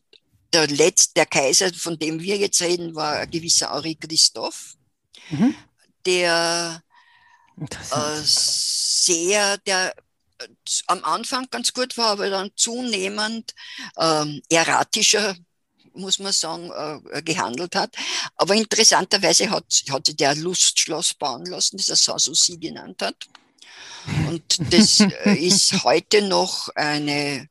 der 0.52 0.68
letzte, 0.68 1.14
der 1.14 1.26
Kaiser, 1.26 1.74
von 1.74 1.98
dem 1.98 2.20
wir 2.20 2.36
jetzt 2.36 2.62
reden, 2.62 2.94
war 2.94 3.16
ein 3.16 3.30
gewisser 3.30 3.72
Henri 3.74 3.96
Christophe, 3.96 4.76
mhm. 5.30 5.54
der 6.04 6.82
äh, 7.58 8.20
sehr, 8.22 9.58
der 9.58 9.92
äh, 10.38 10.46
am 10.86 11.02
Anfang 11.04 11.48
ganz 11.50 11.72
gut 11.72 11.98
war, 11.98 12.12
aber 12.12 12.30
dann 12.30 12.50
zunehmend 12.54 13.54
ähm, 13.98 14.40
erratischer 14.48 15.36
muss 15.96 16.18
man 16.18 16.32
sagen, 16.32 16.70
äh, 17.12 17.22
gehandelt 17.22 17.74
hat. 17.74 17.96
Aber 18.36 18.54
interessanterweise 18.54 19.50
hat, 19.50 19.64
hat 19.90 20.06
sich 20.06 20.16
der 20.16 20.34
Lustschloss 20.34 21.14
bauen 21.14 21.46
lassen, 21.46 21.76
das 21.76 21.88
er 21.88 21.96
Sanssouci 21.96 22.58
genannt 22.58 23.02
hat. 23.02 23.26
Und 24.28 24.72
das 24.72 25.00
äh, 25.00 25.34
ist 25.34 25.84
heute 25.84 26.22
noch 26.22 26.68
eine 26.74 27.48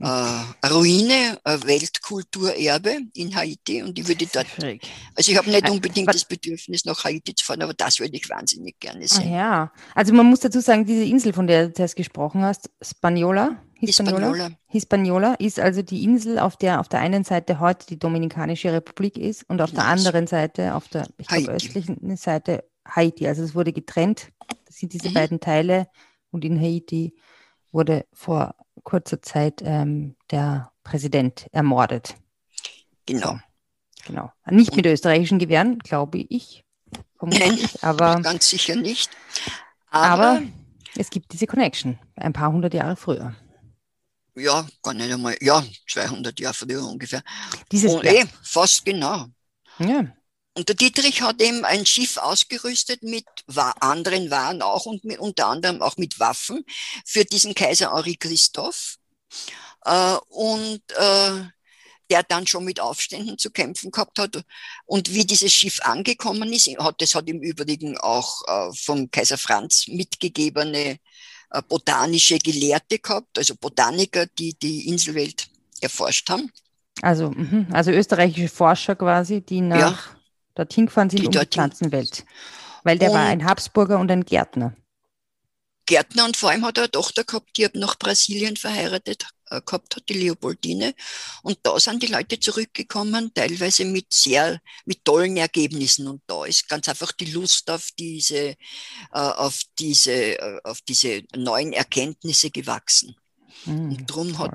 äh, 0.00 0.66
Ruine, 0.66 1.38
ein 1.44 1.64
Weltkulturerbe 1.64 2.98
in 3.14 3.34
Haiti 3.34 3.82
und 3.82 3.98
ich 3.98 4.08
würde 4.08 4.26
dort, 4.26 4.46
also 4.58 5.30
ich 5.30 5.36
habe 5.36 5.50
nicht 5.50 5.70
unbedingt 5.70 6.12
das 6.12 6.24
Bedürfnis 6.24 6.84
nach 6.84 7.04
Haiti 7.04 7.34
zu 7.34 7.44
fahren, 7.44 7.62
aber 7.62 7.74
das 7.74 8.00
würde 8.00 8.16
ich 8.16 8.28
wahnsinnig 8.28 8.80
gerne 8.80 9.06
sehen. 9.06 9.32
Ah, 9.32 9.36
ja, 9.36 9.72
also 9.94 10.12
man 10.12 10.26
muss 10.26 10.40
dazu 10.40 10.60
sagen, 10.60 10.84
diese 10.84 11.04
Insel, 11.04 11.32
von 11.32 11.46
der 11.46 11.68
du 11.68 11.74
zuerst 11.74 11.96
gesprochen 11.96 12.42
hast, 12.42 12.70
Spaniola, 12.82 13.62
Hispaniola, 13.78 14.50
Hispaniola 14.66 15.34
ist 15.34 15.60
also 15.60 15.82
die 15.82 16.02
Insel, 16.02 16.38
auf 16.38 16.56
der 16.56 16.80
auf 16.80 16.88
der 16.88 17.00
einen 17.00 17.24
Seite 17.24 17.60
heute 17.60 17.86
die 17.86 17.98
Dominikanische 17.98 18.72
Republik 18.72 19.18
ist 19.18 19.48
und 19.48 19.60
auf 19.60 19.70
yes. 19.70 19.76
der 19.76 19.86
anderen 19.86 20.26
Seite, 20.26 20.74
auf 20.74 20.88
der 20.88 21.06
ich 21.18 21.26
glaube, 21.26 21.52
östlichen 21.52 22.16
Seite 22.16 22.64
Haiti. 22.86 23.26
Also 23.26 23.42
es 23.42 23.54
wurde 23.54 23.72
getrennt, 23.72 24.32
das 24.66 24.76
sind 24.76 24.92
diese 24.92 25.10
mhm. 25.10 25.14
beiden 25.14 25.40
Teile 25.40 25.88
und 26.30 26.44
in 26.44 26.60
Haiti 26.60 27.14
wurde 27.74 28.06
vor 28.12 28.54
kurzer 28.84 29.20
Zeit 29.20 29.60
ähm, 29.62 30.16
der 30.30 30.72
Präsident 30.84 31.46
ermordet. 31.52 32.14
Genau. 33.06 33.38
genau. 34.06 34.32
Nicht 34.50 34.74
mit 34.76 34.86
österreichischen 34.86 35.38
Gewehren, 35.38 35.78
glaube 35.80 36.18
ich. 36.28 36.64
Nein, 37.20 37.58
aber 37.82 38.20
ganz 38.22 38.48
sicher 38.48 38.76
nicht. 38.76 39.10
Aber, 39.90 40.36
aber, 40.36 40.42
es 40.96 41.10
gibt 41.10 41.32
diese 41.32 41.46
Connection, 41.46 41.98
ein 42.16 42.32
paar 42.32 42.52
hundert 42.52 42.74
Jahre 42.74 42.96
früher. 42.96 43.34
Ja, 44.36 44.66
gar 44.82 44.94
nicht 44.94 45.12
einmal, 45.12 45.36
ja, 45.40 45.62
200 45.88 46.38
Jahre 46.40 46.54
früher 46.54 46.84
ungefähr. 46.84 47.22
Dieses 47.70 47.94
Und 47.94 48.04
eh, 48.04 48.24
fast 48.42 48.84
genau. 48.84 49.26
Ja. 49.78 50.06
Und 50.54 50.68
der 50.68 50.76
Dietrich 50.76 51.22
hat 51.22 51.42
eben 51.42 51.64
ein 51.64 51.84
Schiff 51.84 52.16
ausgerüstet 52.16 53.02
mit 53.02 53.26
anderen 53.80 54.30
Waren 54.30 54.62
auch 54.62 54.86
und 54.86 55.04
mit, 55.04 55.18
unter 55.18 55.48
anderem 55.48 55.82
auch 55.82 55.96
mit 55.96 56.20
Waffen 56.20 56.64
für 57.04 57.24
diesen 57.24 57.54
Kaiser 57.54 57.92
Henri 57.92 58.16
Christoph. 58.16 58.96
Äh, 59.84 60.16
und 60.28 60.82
äh, 60.96 61.44
der 62.10 62.22
dann 62.22 62.46
schon 62.46 62.64
mit 62.64 62.80
Aufständen 62.80 63.38
zu 63.38 63.50
kämpfen 63.50 63.90
gehabt 63.90 64.18
hat. 64.18 64.44
Und 64.84 65.12
wie 65.12 65.24
dieses 65.24 65.52
Schiff 65.52 65.80
angekommen 65.82 66.52
ist, 66.52 66.68
hat, 66.78 67.00
das 67.00 67.14
hat 67.14 67.28
im 67.28 67.40
Übrigen 67.40 67.96
auch 67.98 68.42
äh, 68.46 68.72
vom 68.74 69.10
Kaiser 69.10 69.38
Franz 69.38 69.88
mitgegebene 69.88 70.98
äh, 71.50 71.62
botanische 71.66 72.38
Gelehrte 72.38 72.98
gehabt, 72.98 73.38
also 73.38 73.54
Botaniker, 73.56 74.26
die 74.26 74.54
die 74.54 74.86
Inselwelt 74.88 75.48
erforscht 75.80 76.28
haben. 76.28 76.52
Also, 77.00 77.30
mhm, 77.30 77.68
also 77.72 77.90
österreichische 77.90 78.48
Forscher 78.48 78.94
quasi, 78.94 79.40
die 79.40 79.62
nach 79.62 79.80
ja 79.80 80.14
dorthin 80.54 80.86
gefahren 80.86 81.10
sind 81.10 81.20
die 81.20 81.26
um 81.26 81.32
die 81.32 81.46
Pflanzenwelt. 81.46 82.24
Weil 82.82 82.98
der 82.98 83.10
war 83.10 83.24
ein 83.24 83.44
Habsburger 83.44 83.98
und 83.98 84.10
ein 84.10 84.24
Gärtner. 84.24 84.76
Gärtner 85.86 86.24
und 86.24 86.36
vor 86.36 86.50
allem 86.50 86.64
hat 86.64 86.78
er 86.78 86.84
eine 86.84 86.90
Tochter 86.90 87.24
gehabt, 87.24 87.56
die 87.56 87.68
nach 87.74 87.98
Brasilien 87.98 88.56
verheiratet 88.56 89.26
äh, 89.50 89.60
gehabt 89.60 89.96
hat, 89.96 90.08
die 90.08 90.14
Leopoldine. 90.14 90.94
Und 91.42 91.58
da 91.62 91.78
sind 91.78 92.02
die 92.02 92.06
Leute 92.06 92.40
zurückgekommen, 92.40 93.32
teilweise 93.34 93.84
mit 93.84 94.12
sehr, 94.12 94.60
mit 94.86 95.04
tollen 95.04 95.36
Ergebnissen. 95.36 96.08
Und 96.08 96.22
da 96.26 96.44
ist 96.44 96.68
ganz 96.68 96.88
einfach 96.88 97.12
die 97.12 97.26
Lust 97.26 97.70
auf 97.70 97.90
diese, 97.98 98.36
äh, 98.36 98.56
auf 99.12 99.60
diese, 99.78 100.38
äh, 100.38 100.60
auf 100.64 100.80
diese 100.82 101.22
neuen 101.36 101.72
Erkenntnisse 101.72 102.50
gewachsen. 102.50 103.16
Mhm, 103.66 103.90
und 103.90 104.10
darum 104.10 104.38
hat, 104.38 104.52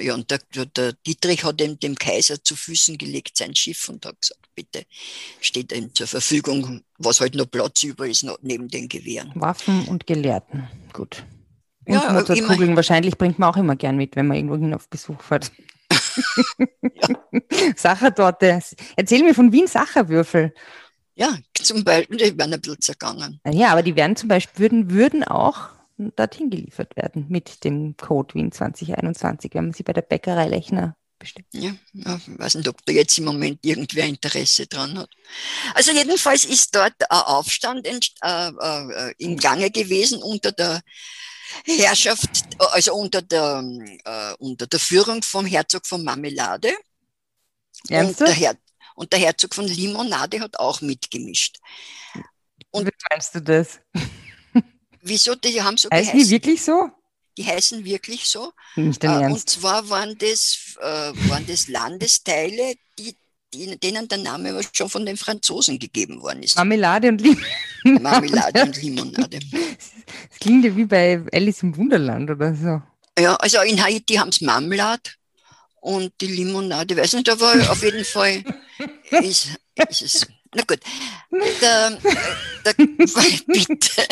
ja, 0.00 0.14
und 0.14 0.30
der, 0.30 0.40
der 0.66 0.92
Dietrich 1.06 1.44
hat 1.44 1.60
dem, 1.60 1.78
dem 1.78 1.94
Kaiser 1.94 2.42
zu 2.42 2.56
Füßen 2.56 2.98
gelegt, 2.98 3.36
sein 3.36 3.54
Schiff, 3.54 3.88
und 3.88 4.04
hat 4.04 4.20
gesagt, 4.20 4.40
bitte 4.54 4.84
steht 5.40 5.72
ihm 5.72 5.94
zur 5.94 6.06
Verfügung, 6.06 6.82
was 6.98 7.20
halt 7.20 7.34
noch 7.34 7.50
Platz 7.50 7.82
über 7.82 8.06
ist, 8.06 8.26
neben 8.42 8.68
den 8.68 8.88
Gewehren. 8.88 9.32
Waffen 9.34 9.86
und 9.88 10.06
Gelehrten, 10.06 10.68
gut. 10.92 11.24
Und 11.86 11.94
ja, 11.94 12.12
Mozartkugeln 12.12 12.76
wahrscheinlich 12.76 13.18
bringt 13.18 13.38
man 13.38 13.50
auch 13.50 13.56
immer 13.56 13.76
gern 13.76 13.96
mit, 13.96 14.16
wenn 14.16 14.26
man 14.26 14.36
irgendwo 14.36 14.56
hin 14.56 14.74
auf 14.74 14.88
Besuch 14.88 15.20
fährt. 15.20 15.52
Sachertorte. 17.76 18.60
Erzähl 18.96 19.22
mir 19.22 19.34
von 19.34 19.52
Wien 19.52 19.66
Sacherwürfel. 19.66 20.54
Ja, 21.14 21.36
zum 21.54 21.84
Beispiel, 21.84 22.16
die 22.16 22.38
werden 22.38 22.54
ein 22.54 22.60
bisschen 22.60 22.80
zergangen. 22.80 23.40
Ja, 23.48 23.70
aber 23.70 23.82
die 23.82 23.94
werden 23.94 24.16
zum 24.16 24.28
Beispiel, 24.28 24.60
würden, 24.60 24.90
würden 24.90 25.24
auch 25.24 25.68
dorthin 26.12 26.50
geliefert 26.50 26.96
werden 26.96 27.26
mit 27.28 27.64
dem 27.64 27.96
Code 27.96 28.34
Wien 28.34 28.52
2021, 28.52 29.54
wenn 29.54 29.64
man 29.66 29.72
sie 29.72 29.82
bei 29.82 29.92
der 29.92 30.02
Bäckerei 30.02 30.48
Lechner 30.48 30.96
bestellt. 31.18 31.46
Ja, 31.52 31.74
ja, 31.92 32.16
ich 32.16 32.38
weiß 32.38 32.54
nicht, 32.56 32.68
ob 32.68 32.84
da 32.84 32.92
jetzt 32.92 33.18
im 33.18 33.24
Moment 33.24 33.58
irgendwer 33.62 34.04
Interesse 34.04 34.66
dran 34.66 34.98
hat. 34.98 35.10
Also 35.74 35.92
jedenfalls 35.92 36.44
ist 36.44 36.74
dort 36.74 36.94
ein 37.10 37.18
Aufstand 37.18 37.86
äh, 37.86 37.98
äh, 38.22 39.14
im 39.18 39.36
Gange 39.36 39.70
gewesen 39.70 40.22
unter 40.22 40.52
der 40.52 40.82
Herrschaft, 41.64 42.30
also 42.58 42.94
unter 42.94 43.22
der, 43.22 43.64
äh, 44.04 44.34
unter 44.38 44.66
der 44.66 44.80
Führung 44.80 45.22
vom 45.22 45.46
Herzog 45.46 45.86
von 45.86 46.04
Marmelade. 46.04 46.74
Und 47.90 48.18
der, 48.18 48.32
Her 48.32 48.56
und 48.94 49.12
der 49.12 49.20
Herzog 49.20 49.54
von 49.54 49.66
Limonade 49.66 50.40
hat 50.40 50.58
auch 50.58 50.80
mitgemischt. 50.80 51.58
Und 52.70 52.86
Wie 52.86 52.90
meinst 53.10 53.34
du 53.34 53.40
das? 53.40 53.80
Wieso? 55.04 55.34
Die 55.34 55.62
haben 55.62 55.76
so 55.76 55.88
heißen 55.90 56.12
geheißen. 56.12 56.18
die 56.18 56.30
wirklich 56.30 56.62
so? 56.62 56.90
Die 57.36 57.44
heißen 57.44 57.84
wirklich 57.84 58.26
so. 58.26 58.52
Nicht 58.76 59.04
äh. 59.04 59.08
Und 59.08 59.48
zwar 59.48 59.88
waren 59.90 60.16
das, 60.18 60.76
äh, 60.80 61.12
waren 61.28 61.46
das 61.46 61.68
Landesteile, 61.68 62.74
die, 62.98 63.14
die, 63.52 63.78
denen 63.78 64.08
der 64.08 64.18
Name 64.18 64.58
schon 64.72 64.88
von 64.88 65.04
den 65.04 65.18
Franzosen 65.18 65.78
gegeben 65.78 66.22
worden 66.22 66.42
ist. 66.42 66.56
Marmelade 66.56 67.08
und 67.08 67.20
Limonade. 67.20 68.02
Marmelade 68.02 68.62
und 68.62 68.82
Limonade. 68.82 69.40
Das 69.40 70.38
klingt 70.40 70.64
ja 70.64 70.74
wie 70.74 70.86
bei 70.86 71.22
Alice 71.32 71.62
im 71.62 71.76
Wunderland 71.76 72.30
oder 72.30 72.54
so. 72.54 72.82
Ja, 73.22 73.36
also 73.36 73.60
in 73.60 73.82
Haiti 73.82 74.14
haben 74.14 74.32
sie 74.32 74.44
Marmelade 74.46 75.10
und 75.80 76.12
die 76.20 76.28
Limonade, 76.28 76.96
weiß 76.96 77.12
nicht, 77.12 77.28
aber 77.28 77.52
auf 77.70 77.82
jeden 77.82 78.04
Fall 78.06 78.42
ist, 79.10 79.50
ist 79.90 80.02
es 80.02 80.26
na 80.54 80.62
gut. 80.62 80.80
Der, 81.60 81.90
der, 82.64 82.74
bitte. 83.46 84.08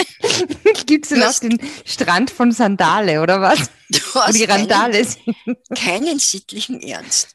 Gibt 0.86 1.06
es 1.06 1.08
denn 1.10 1.22
auf 1.22 1.40
den 1.40 1.58
Strand 1.84 2.30
von 2.30 2.52
Sandale 2.52 3.20
oder 3.20 3.40
was? 3.40 3.70
Du 3.90 4.00
hast 4.14 4.34
die 4.34 4.44
Randale 4.44 5.04
keinen, 5.04 5.56
keinen 5.74 6.18
sittlichen 6.18 6.80
Ernst. 6.80 7.28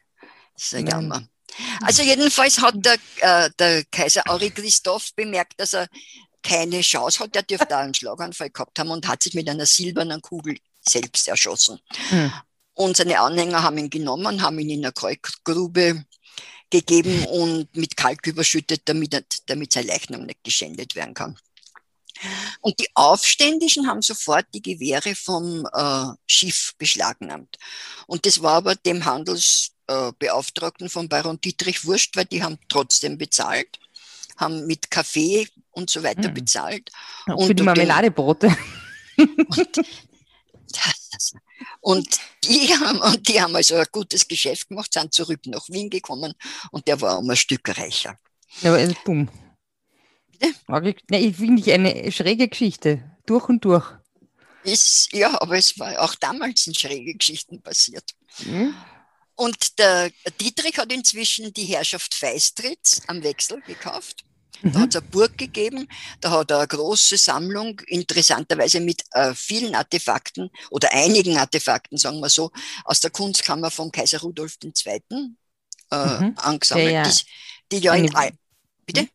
Das 0.54 0.64
ist 0.64 0.74
ein 0.74 0.84
Nein. 0.84 0.92
Jammer. 0.92 1.28
Also 1.82 2.02
jedenfalls 2.02 2.60
hat 2.60 2.74
der, 2.76 2.96
äh, 3.20 3.50
der 3.58 3.84
Kaiser 3.90 4.22
Henri 4.26 4.50
Christoph 4.50 5.14
bemerkt, 5.14 5.58
dass 5.58 5.74
er 5.74 5.88
keine 6.42 6.80
Chance 6.80 7.20
hat. 7.20 7.34
Er 7.34 7.42
dürfte 7.42 7.76
einen 7.76 7.94
Schlaganfall 7.94 8.50
gehabt 8.50 8.78
haben 8.78 8.90
und 8.90 9.08
hat 9.08 9.22
sich 9.22 9.34
mit 9.34 9.48
einer 9.48 9.66
silbernen 9.66 10.22
Kugel 10.22 10.58
selbst 10.80 11.28
erschossen. 11.28 11.80
Hm. 12.10 12.32
Und 12.74 12.96
seine 12.96 13.18
Anhänger 13.20 13.62
haben 13.62 13.78
ihn 13.78 13.90
genommen, 13.90 14.42
haben 14.42 14.58
ihn 14.58 14.70
in 14.70 14.84
eine 14.84 14.92
Kreuzgrube 14.92 16.04
gegeben 16.70 17.24
und 17.26 17.74
mit 17.76 17.96
Kalk 17.96 18.26
überschüttet, 18.26 18.82
damit, 18.84 19.24
damit 19.46 19.72
sein 19.72 19.86
Leichnam 19.86 20.24
nicht 20.24 20.44
geschändet 20.44 20.94
werden 20.94 21.14
kann. 21.14 21.38
Und 22.60 22.80
die 22.80 22.88
Aufständischen 22.94 23.86
haben 23.86 24.02
sofort 24.02 24.46
die 24.52 24.62
Gewehre 24.62 25.14
vom 25.14 25.66
äh, 25.72 26.06
Schiff 26.26 26.74
beschlagnahmt. 26.78 27.58
Und 28.06 28.26
das 28.26 28.42
war 28.42 28.54
aber 28.54 28.74
dem 28.74 29.04
Handelsbeauftragten 29.04 30.88
äh, 30.88 30.90
von 30.90 31.08
Baron 31.08 31.40
Dietrich 31.40 31.84
wurscht, 31.84 32.16
weil 32.16 32.24
die 32.24 32.42
haben 32.42 32.58
trotzdem 32.68 33.18
bezahlt, 33.18 33.78
haben 34.36 34.66
mit 34.66 34.90
Kaffee 34.90 35.48
und 35.70 35.90
so 35.90 36.02
weiter 36.02 36.30
mhm. 36.30 36.34
bezahlt. 36.34 36.90
Auch 37.26 37.36
und 37.36 37.46
für 37.46 37.54
die 37.54 37.62
Marmeladebrote. 37.62 38.56
Und, 39.16 39.38
und 39.56 40.78
die 42.44 42.68
haben, 42.80 43.00
und 43.00 43.28
die 43.28 43.40
haben 43.40 43.56
also 43.56 43.76
ein 43.76 43.86
gutes 43.92 44.26
Geschäft 44.26 44.68
gemacht, 44.68 44.92
sind 44.92 45.12
zurück 45.12 45.40
nach 45.46 45.68
Wien 45.68 45.90
gekommen 45.90 46.34
und 46.70 46.86
der 46.86 47.00
war 47.00 47.18
um 47.18 47.28
ein 47.30 47.36
Stück 47.36 47.68
reicher. 47.76 48.18
Ja, 48.62 48.74
aber 48.74 48.94
bumm. 49.04 49.28
Bitte? 50.38 50.54
ich 51.10 51.36
finde 51.36 51.62
ich 51.62 51.72
eine 51.72 52.12
schräge 52.12 52.48
Geschichte, 52.48 53.02
durch 53.26 53.48
und 53.48 53.64
durch. 53.64 53.84
Ist, 54.64 55.12
ja, 55.12 55.40
aber 55.40 55.56
es 55.56 55.78
war 55.78 56.00
auch 56.00 56.14
damals 56.14 56.66
in 56.66 56.74
schräge 56.74 57.14
Geschichten 57.14 57.62
passiert. 57.62 58.14
Mhm. 58.44 58.74
Und 59.34 59.78
der 59.78 60.10
Dietrich 60.40 60.76
hat 60.78 60.92
inzwischen 60.92 61.52
die 61.52 61.64
Herrschaft 61.64 62.12
Feistritz 62.12 63.02
am 63.06 63.22
Wechsel 63.22 63.60
gekauft. 63.62 64.24
Da 64.62 64.68
Mhm. 64.70 64.82
hat 64.82 64.88
es 64.90 64.96
eine 65.00 65.08
Burg 65.10 65.38
gegeben, 65.38 65.88
da 66.20 66.30
hat 66.30 66.50
er 66.50 66.58
eine 66.58 66.66
große 66.68 67.16
Sammlung, 67.16 67.80
interessanterweise 67.86 68.80
mit 68.80 69.02
äh, 69.12 69.32
vielen 69.34 69.74
Artefakten 69.74 70.50
oder 70.70 70.92
einigen 70.92 71.36
Artefakten, 71.38 71.96
sagen 71.98 72.20
wir 72.20 72.28
so, 72.28 72.50
aus 72.84 73.00
der 73.00 73.10
Kunstkammer 73.10 73.70
von 73.70 73.92
Kaiser 73.92 74.20
Rudolf 74.20 74.56
II. 74.62 75.02
Äh, 75.90 75.96
Mhm. 76.20 76.34
angesammelt, 76.36 76.86
Der 76.86 76.92
ja 76.92 77.02
die, 77.04 77.24
die 77.72 77.78
ja 77.84 77.94
in 77.94 78.06
eine- 78.08 78.16
Al 78.16 78.30
Bitte? 78.84 79.02
die 79.04 79.08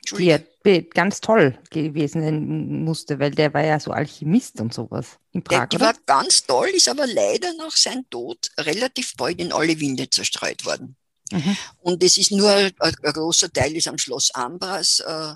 Entschuldige. 0.00 0.30
ja 0.30 0.38
be- 0.62 0.82
ganz 0.84 1.20
toll 1.20 1.58
gewesen 1.70 2.22
sein 2.22 2.82
musste, 2.84 3.18
weil 3.18 3.30
der 3.30 3.52
war 3.54 3.62
ja 3.64 3.78
so 3.78 3.90
Alchemist 3.92 4.60
und 4.60 4.72
sowas 4.72 5.18
in 5.32 5.44
Der, 5.44 5.58
Prag, 5.58 5.68
die 5.68 5.76
oder? 5.76 5.86
war 5.86 5.94
ganz 6.06 6.44
toll, 6.44 6.68
ist 6.68 6.88
aber 6.88 7.06
leider 7.06 7.52
nach 7.54 7.76
seinem 7.76 8.08
Tod 8.10 8.50
relativ 8.58 9.14
bald 9.16 9.38
in 9.38 9.52
alle 9.52 9.78
Winde 9.78 10.08
zerstreut 10.10 10.64
worden. 10.64 10.96
Mhm. 11.32 11.56
Und 11.80 12.02
es 12.02 12.18
ist 12.18 12.32
nur 12.32 12.50
ein, 12.50 12.72
ein 12.78 12.92
großer 12.92 13.52
Teil 13.52 13.76
ist 13.76 13.88
am 13.88 13.98
Schloss 13.98 14.30
Ambras 14.34 15.00
äh, 15.00 15.34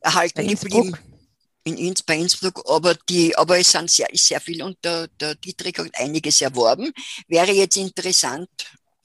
erhalten 0.00 0.46
geblieben. 0.46 0.96
In 1.64 1.78
Inns, 1.78 2.02
bei 2.02 2.16
Innsbruck, 2.16 2.64
aber 2.68 2.96
die, 3.08 3.36
aber 3.36 3.56
es 3.56 3.70
sind 3.70 3.88
sehr, 3.88 4.12
ist 4.12 4.26
sehr 4.26 4.40
viel 4.40 4.64
und 4.64 4.76
der, 4.82 5.06
der 5.20 5.36
Dietrich 5.36 5.78
hat 5.78 5.92
einiges 5.94 6.40
erworben. 6.40 6.92
Wäre 7.28 7.52
jetzt 7.52 7.76
interessant, 7.76 8.48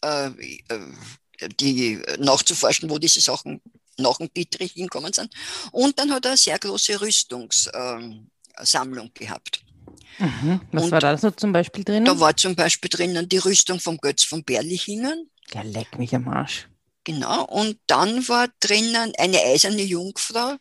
äh, 0.03 0.27
äh, 0.27 0.79
die 1.59 2.01
nachzuforschen, 2.17 2.89
wo 2.89 2.97
diese 2.97 3.21
Sachen 3.21 3.61
nach 3.97 4.17
dem 4.17 4.33
Dietrich 4.33 4.73
hinkommen 4.73 5.13
sind. 5.13 5.31
Und 5.71 5.99
dann 5.99 6.11
hat 6.11 6.25
er 6.25 6.31
eine 6.31 6.37
sehr 6.37 6.57
große 6.57 6.99
Rüstungssammlung 6.99 8.29
Sammlung 8.59 9.11
gehabt. 9.13 9.61
Mhm. 10.19 10.61
Was 10.71 10.83
Und 10.85 10.91
war 10.91 10.99
da 10.99 11.17
so 11.17 11.31
zum 11.31 11.51
Beispiel 11.51 11.83
drinnen? 11.83 12.05
Da 12.05 12.19
war 12.19 12.35
zum 12.35 12.55
Beispiel 12.55 12.89
drinnen 12.89 13.29
die 13.29 13.37
Rüstung 13.37 13.79
vom 13.79 13.97
Götz 13.97 14.23
von 14.23 14.43
Berlichingen, 14.43 15.29
ja, 15.53 15.61
leck 15.61 15.97
mich 15.97 16.13
am 16.15 16.27
Arsch. 16.27 16.67
genau, 17.03 17.45
und 17.45 17.79
dann 17.87 18.27
war 18.27 18.47
drinnen 18.59 19.13
eine 19.17 19.39
eiserne 19.41 19.83
Jungfrau 19.83 20.57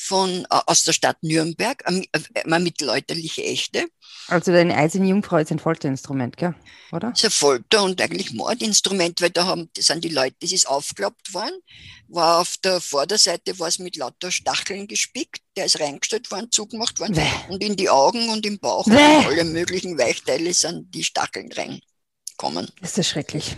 von, 0.00 0.44
äh, 0.44 0.60
aus 0.66 0.84
der 0.84 0.92
Stadt 0.92 1.16
Nürnberg, 1.22 1.82
eine, 1.86 2.04
eine 2.44 2.60
mittelalterliche 2.60 3.42
Echte. 3.42 3.86
Also 4.28 4.52
deine 4.52 4.76
eiserne 4.76 5.08
Jungfrau 5.08 5.38
ist 5.38 5.50
ein 5.50 5.58
Folterinstrument, 5.58 6.36
gell? 6.36 6.54
Oder? 6.92 7.10
Das 7.10 7.18
ist 7.18 7.24
ein 7.24 7.30
Folter- 7.30 7.82
und 7.82 8.00
eigentlich 8.00 8.32
Mordinstrument, 8.32 9.20
weil 9.20 9.30
da 9.30 9.46
haben, 9.46 9.70
das 9.74 9.86
sind 9.86 10.04
die 10.04 10.10
Leute, 10.10 10.36
das 10.40 10.52
ist 10.52 10.68
aufgeklappt 10.68 11.34
worden, 11.34 11.58
war 12.06 12.40
auf 12.40 12.56
der 12.58 12.80
Vorderseite 12.80 13.58
war 13.58 13.68
es 13.68 13.78
mit 13.78 13.96
lauter 13.96 14.30
Stacheln 14.30 14.86
gespickt, 14.86 15.42
der 15.56 15.64
ist 15.64 15.80
reingestellt 15.80 16.30
worden, 16.30 16.52
zugemacht 16.52 17.00
worden 17.00 17.14
Bäh. 17.14 17.22
und 17.48 17.62
in 17.64 17.74
die 17.74 17.88
Augen 17.90 18.28
und 18.28 18.46
im 18.46 18.58
Bauch 18.58 18.84
Bäh. 18.84 18.92
und 18.92 19.26
alle 19.26 19.44
möglichen 19.44 19.98
Weichteile 19.98 20.54
sind 20.54 20.94
die 20.94 21.04
Stacheln 21.04 21.50
reingekommen. 21.50 22.70
Das 22.80 22.98
ist 22.98 23.08
schrecklich. 23.08 23.56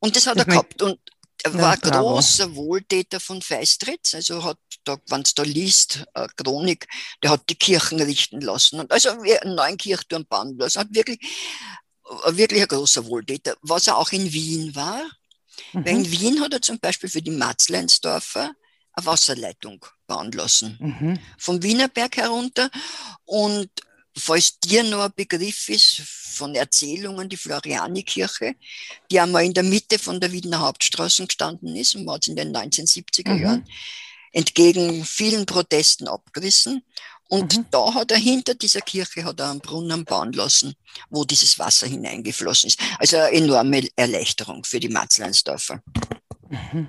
Und 0.00 0.16
das 0.16 0.26
hat 0.26 0.36
Das 0.36 0.44
er 0.46 0.50
gehabt 0.50 0.82
und 0.82 0.98
er 1.44 1.54
war 1.54 1.72
ein 1.72 1.80
großer 1.80 2.54
Wohltäter 2.54 3.20
von 3.20 3.42
Feistritz, 3.42 4.14
also 4.14 4.42
hat 4.44 4.58
da, 4.84 4.96
wenn 5.08 5.22
es 5.22 5.34
da 5.34 5.42
liest, 5.42 6.04
äh, 6.14 6.26
Chronik, 6.36 6.86
der 7.22 7.30
hat 7.30 7.48
die 7.48 7.54
Kirchen 7.54 8.00
richten 8.00 8.40
lassen 8.40 8.80
und 8.80 8.90
also 8.92 9.10
einen 9.10 9.54
neuen 9.54 9.76
Kirchturm 9.76 10.24
bauen 10.26 10.56
lassen, 10.58 10.80
hat 10.80 10.94
wirklich, 10.94 11.20
äh, 12.24 12.36
wirklich 12.36 12.62
ein 12.62 12.68
großer 12.68 13.06
Wohltäter. 13.06 13.56
Was 13.62 13.86
er 13.86 13.96
auch 13.98 14.12
in 14.12 14.32
Wien 14.32 14.74
war, 14.74 15.02
weil 15.72 15.94
Mhm. 15.94 16.04
in 16.04 16.10
Wien 16.10 16.40
hat 16.40 16.52
er 16.52 16.62
zum 16.62 16.78
Beispiel 16.78 17.10
für 17.10 17.22
die 17.22 17.30
Matzleinsdorfer 17.30 18.52
eine 18.92 19.06
Wasserleitung 19.06 19.84
bauen 20.06 20.32
lassen 20.32 20.76
Mhm. 20.80 21.18
vom 21.38 21.62
Wienerberg 21.62 22.16
herunter. 22.16 22.70
Und 23.24 23.68
falls 24.16 24.58
dir 24.60 24.82
noch 24.84 25.04
ein 25.04 25.12
Begriff 25.14 25.68
ist 25.68 26.02
von 26.02 26.54
Erzählungen, 26.54 27.28
die 27.28 27.36
Florianikirche, 27.36 28.54
die 29.10 29.20
einmal 29.20 29.44
in 29.44 29.54
der 29.54 29.62
Mitte 29.62 29.98
von 29.98 30.20
der 30.20 30.32
Wiener 30.32 30.60
Hauptstraße 30.60 31.26
gestanden 31.26 31.76
ist 31.76 31.94
und 31.94 32.10
hat 32.10 32.26
in 32.28 32.36
den 32.36 32.52
1970er 32.52 33.34
Mhm. 33.34 33.42
Jahren 33.42 33.68
entgegen 34.32 35.04
vielen 35.04 35.46
Protesten 35.46 36.08
abgerissen. 36.08 36.82
Und 37.28 37.56
Mhm. 37.56 37.66
da 37.70 37.94
hat 37.94 38.10
er 38.10 38.18
hinter 38.18 38.54
dieser 38.54 38.80
Kirche 38.80 39.24
hat 39.24 39.40
er 39.40 39.50
einen 39.50 39.60
Brunnen 39.60 40.04
bauen 40.04 40.32
lassen, 40.32 40.74
wo 41.08 41.24
dieses 41.24 41.58
Wasser 41.58 41.86
hineingeflossen 41.86 42.68
ist. 42.68 42.80
Also 42.98 43.16
eine 43.16 43.30
enorme 43.32 43.88
Erleichterung 43.96 44.64
für 44.64 44.80
die 44.80 44.88
Matzleinsdorfer. 44.90 45.82
Mhm. 46.50 46.88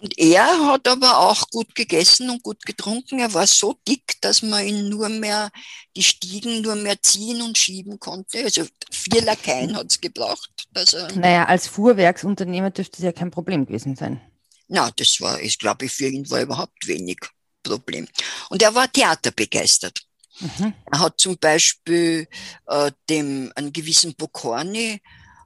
Und 0.00 0.16
er 0.16 0.46
hat 0.66 0.86
aber 0.86 1.18
auch 1.18 1.48
gut 1.50 1.74
gegessen 1.74 2.30
und 2.30 2.42
gut 2.44 2.64
getrunken. 2.64 3.18
Er 3.18 3.34
war 3.34 3.46
so 3.48 3.74
dick, 3.86 4.20
dass 4.20 4.42
man 4.42 4.64
ihn 4.64 4.88
nur 4.88 5.08
mehr, 5.08 5.50
die 5.96 6.04
Stiegen 6.04 6.62
nur 6.62 6.76
mehr 6.76 7.02
ziehen 7.02 7.42
und 7.42 7.58
schieben 7.58 7.98
konnte. 7.98 8.44
Also 8.44 8.64
vier 8.92 9.22
Lakaien 9.22 9.76
hat 9.76 9.90
es 9.90 10.00
gebraucht. 10.00 10.50
Dass 10.72 10.92
er, 10.92 11.12
Naja, 11.16 11.46
als 11.46 11.66
Fuhrwerksunternehmer 11.66 12.70
dürfte 12.70 12.98
es 12.98 13.02
ja 13.04 13.12
kein 13.12 13.32
Problem 13.32 13.66
gewesen 13.66 13.96
sein. 13.96 14.20
na, 14.68 14.90
das 14.94 15.20
war, 15.20 15.40
ich 15.40 15.58
glaube, 15.58 15.88
für 15.88 16.06
ihn 16.08 16.30
war 16.30 16.42
überhaupt 16.42 16.86
wenig 16.86 17.18
Problem. 17.64 18.06
Und 18.50 18.62
er 18.62 18.74
war 18.74 18.90
theaterbegeistert. 18.90 20.02
Mhm. 20.40 20.74
Er 20.92 21.00
hat 21.00 21.20
zum 21.20 21.36
Beispiel 21.38 22.28
äh, 22.66 22.92
dem, 23.10 23.52
einen 23.56 23.72
gewissen 23.72 24.14
Bokorny, 24.14 25.00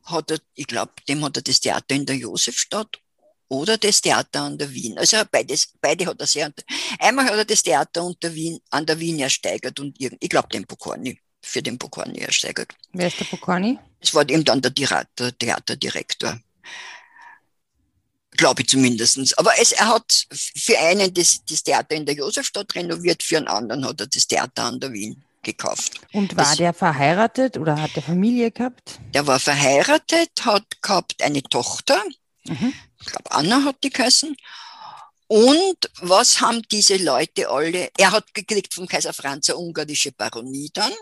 hat 0.05 0.31
er, 0.31 0.39
ich 0.55 0.67
glaube, 0.67 0.93
dem 1.09 1.25
hat 1.25 1.37
er 1.39 1.43
das 1.43 1.61
Theater 1.61 1.95
in 1.95 2.05
der 2.05 2.17
Josefstadt 2.17 2.99
oder 3.53 3.77
das 3.77 4.01
Theater 4.01 4.41
an 4.43 4.57
der 4.57 4.73
Wien. 4.73 4.99
Also 4.99 5.17
er 5.19 5.27
beides, 5.27 5.69
beide 5.81 6.07
hat 6.07 6.19
er 6.21 6.27
sehr, 6.27 6.51
einmal 6.99 7.27
hat 7.27 7.35
er 7.37 7.45
das 7.45 7.63
Theater 7.63 8.03
unter 8.03 8.35
Wien, 8.35 8.59
an 8.71 8.87
der 8.87 8.99
Wien 8.99 9.19
ersteigert 9.21 9.79
und 9.79 9.95
ich 10.01 10.31
glaube 10.31 10.49
den 10.49 10.65
Bokorny, 10.65 11.19
für 11.43 11.63
den 11.63 11.77
Bokorny 11.77 12.21
ersteigert. 12.21 12.73
Wer 12.93 13.09
ist 13.09 13.21
der 13.21 13.27
Pokorny? 13.27 13.79
Es 14.01 14.15
war 14.15 14.27
eben 14.29 14.43
dann 14.45 14.63
der, 14.63 14.73
Theaterdirektor. 14.75 16.41
Glaube 18.31 18.63
ich 18.63 18.69
zumindestens. 18.69 19.35
Aber 19.35 19.53
es, 19.61 19.73
er 19.73 19.89
hat 19.89 20.27
für 20.33 20.79
einen 20.79 21.13
das, 21.13 21.43
das 21.45 21.63
Theater 21.63 21.95
in 21.95 22.07
der 22.07 22.15
Josefstadt 22.15 22.75
renoviert, 22.75 23.23
für 23.23 23.37
einen 23.37 23.49
anderen 23.49 23.85
hat 23.87 24.01
er 24.01 24.07
das 24.07 24.27
Theater 24.27 24.65
an 24.65 24.81
der 24.81 24.93
Wien 24.95 25.23
gekauft. 25.43 26.01
Und 26.15 26.35
war 26.37 26.45
Das- 26.47 26.57
der 26.57 26.73
verheiratet 26.73 27.59
oder 27.59 27.81
hat 27.83 27.95
der 27.97 28.03
Familie 28.03 28.51
gehabt? 28.51 28.99
Der 29.13 29.27
war 29.27 29.39
verheiratet, 29.39 30.31
hat 30.47 30.65
gehabt 30.81 31.23
eine 31.23 31.43
Tochter, 31.43 32.03
Mhm. 32.47 32.73
ich 33.01 33.07
glaube 33.07 33.31
Anna 33.31 33.65
hat 33.65 33.83
die 33.85 33.91
geheißen. 33.91 34.37
Und 35.29 35.91
was 36.01 36.41
haben 36.41 36.63
diese 36.71 36.97
Leute 36.97 37.49
alle? 37.49 37.91
Er 37.97 38.13
hat 38.13 38.35
gekriegt 38.35 38.75
vom 38.75 38.87
Kaiser 38.87 39.13
Franz 39.15 39.49
eine 39.49 39.59
ungarische 39.59 40.13
Baronie 40.13 40.71
dann 40.73 40.93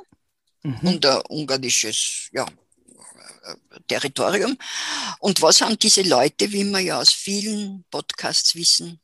Mhm. 0.62 0.78
und 0.82 1.06
ein 1.06 1.22
ungarisches 1.28 2.28
ja, 2.32 2.44
äh, 2.44 3.80
Territorium. 3.88 4.58
Und 5.18 5.40
was 5.40 5.60
haben 5.62 5.78
diese 5.78 6.02
Leute, 6.02 6.52
wie 6.52 6.64
wir 6.64 6.80
ja 6.80 7.00
aus 7.00 7.12
vielen 7.12 7.84
Podcasts 7.90 8.54
wissen, 8.54 9.00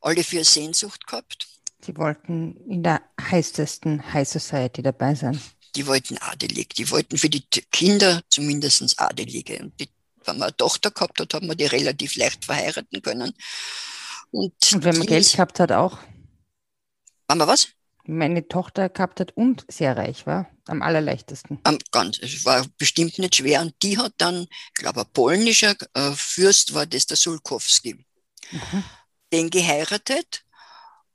alle 0.00 0.24
für 0.24 0.44
Sehnsucht 0.44 1.06
gehabt? 1.06 1.46
Sie 1.84 1.96
wollten 1.96 2.56
in 2.68 2.82
der 2.82 3.02
heißesten 3.20 4.12
High 4.12 4.28
Society 4.28 4.82
dabei 4.82 5.14
sein. 5.14 5.40
Die 5.76 5.86
wollten 5.86 6.18
adelig, 6.18 6.70
die 6.70 6.90
wollten 6.90 7.18
für 7.18 7.28
die 7.28 7.42
Kinder 7.70 8.22
zumindest 8.30 8.98
adelige. 8.98 9.58
Und 9.58 9.78
die, 9.78 9.88
wenn 10.28 10.38
man 10.38 10.48
eine 10.48 10.56
Tochter 10.56 10.90
gehabt 10.90 11.18
hat, 11.20 11.34
hat 11.34 11.42
man 11.42 11.56
die 11.56 11.66
relativ 11.66 12.14
leicht 12.16 12.44
verheiraten 12.44 13.02
können. 13.02 13.32
Und, 14.30 14.52
Und 14.72 14.84
wenn 14.84 14.98
man 14.98 15.06
Geld 15.06 15.22
ist- 15.22 15.32
gehabt 15.32 15.58
hat, 15.60 15.72
auch. 15.72 15.98
Wenn 17.26 17.38
man 17.38 17.48
was? 17.48 17.68
Wenn 18.04 18.18
man 18.18 18.30
eine 18.30 18.48
Tochter 18.48 18.88
gehabt 18.88 19.20
hat 19.20 19.32
und 19.36 19.64
sehr 19.68 19.96
reich 19.96 20.26
war, 20.26 20.48
am 20.66 20.80
allerleichtesten. 20.82 21.58
Am, 21.64 21.78
ganz, 21.90 22.18
es 22.20 22.44
war 22.44 22.64
bestimmt 22.78 23.18
nicht 23.18 23.34
schwer. 23.36 23.60
Und 23.62 23.74
die 23.82 23.98
hat 23.98 24.12
dann, 24.18 24.42
ich 24.44 24.74
glaube, 24.74 25.00
ein 25.00 25.12
polnischer 25.12 25.74
äh, 25.94 26.12
Fürst 26.14 26.72
war 26.74 26.86
das, 26.86 27.06
der 27.06 27.16
Sulkowski, 27.16 28.04
Mhm. 28.50 28.84
den 29.32 29.50
geheiratet. 29.50 30.42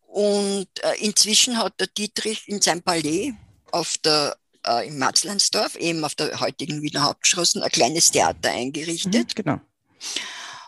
Und 0.05 0.67
äh, 0.83 0.95
inzwischen 0.99 1.57
hat 1.57 1.79
der 1.79 1.87
Dietrich 1.87 2.47
in 2.47 2.61
seinem 2.61 2.83
Palais 2.83 3.33
auf 3.71 3.97
der, 3.97 4.37
äh, 4.65 4.87
in 4.87 4.97
Matzleinsdorf, 4.97 5.75
eben 5.75 6.03
auf 6.03 6.15
der 6.15 6.39
heutigen 6.39 6.81
Wiener 6.81 7.03
Hauptstraße, 7.03 7.63
ein 7.63 7.71
kleines 7.71 8.11
Theater 8.11 8.51
eingerichtet. 8.51 9.13
Mhm, 9.13 9.43
genau. 9.43 9.61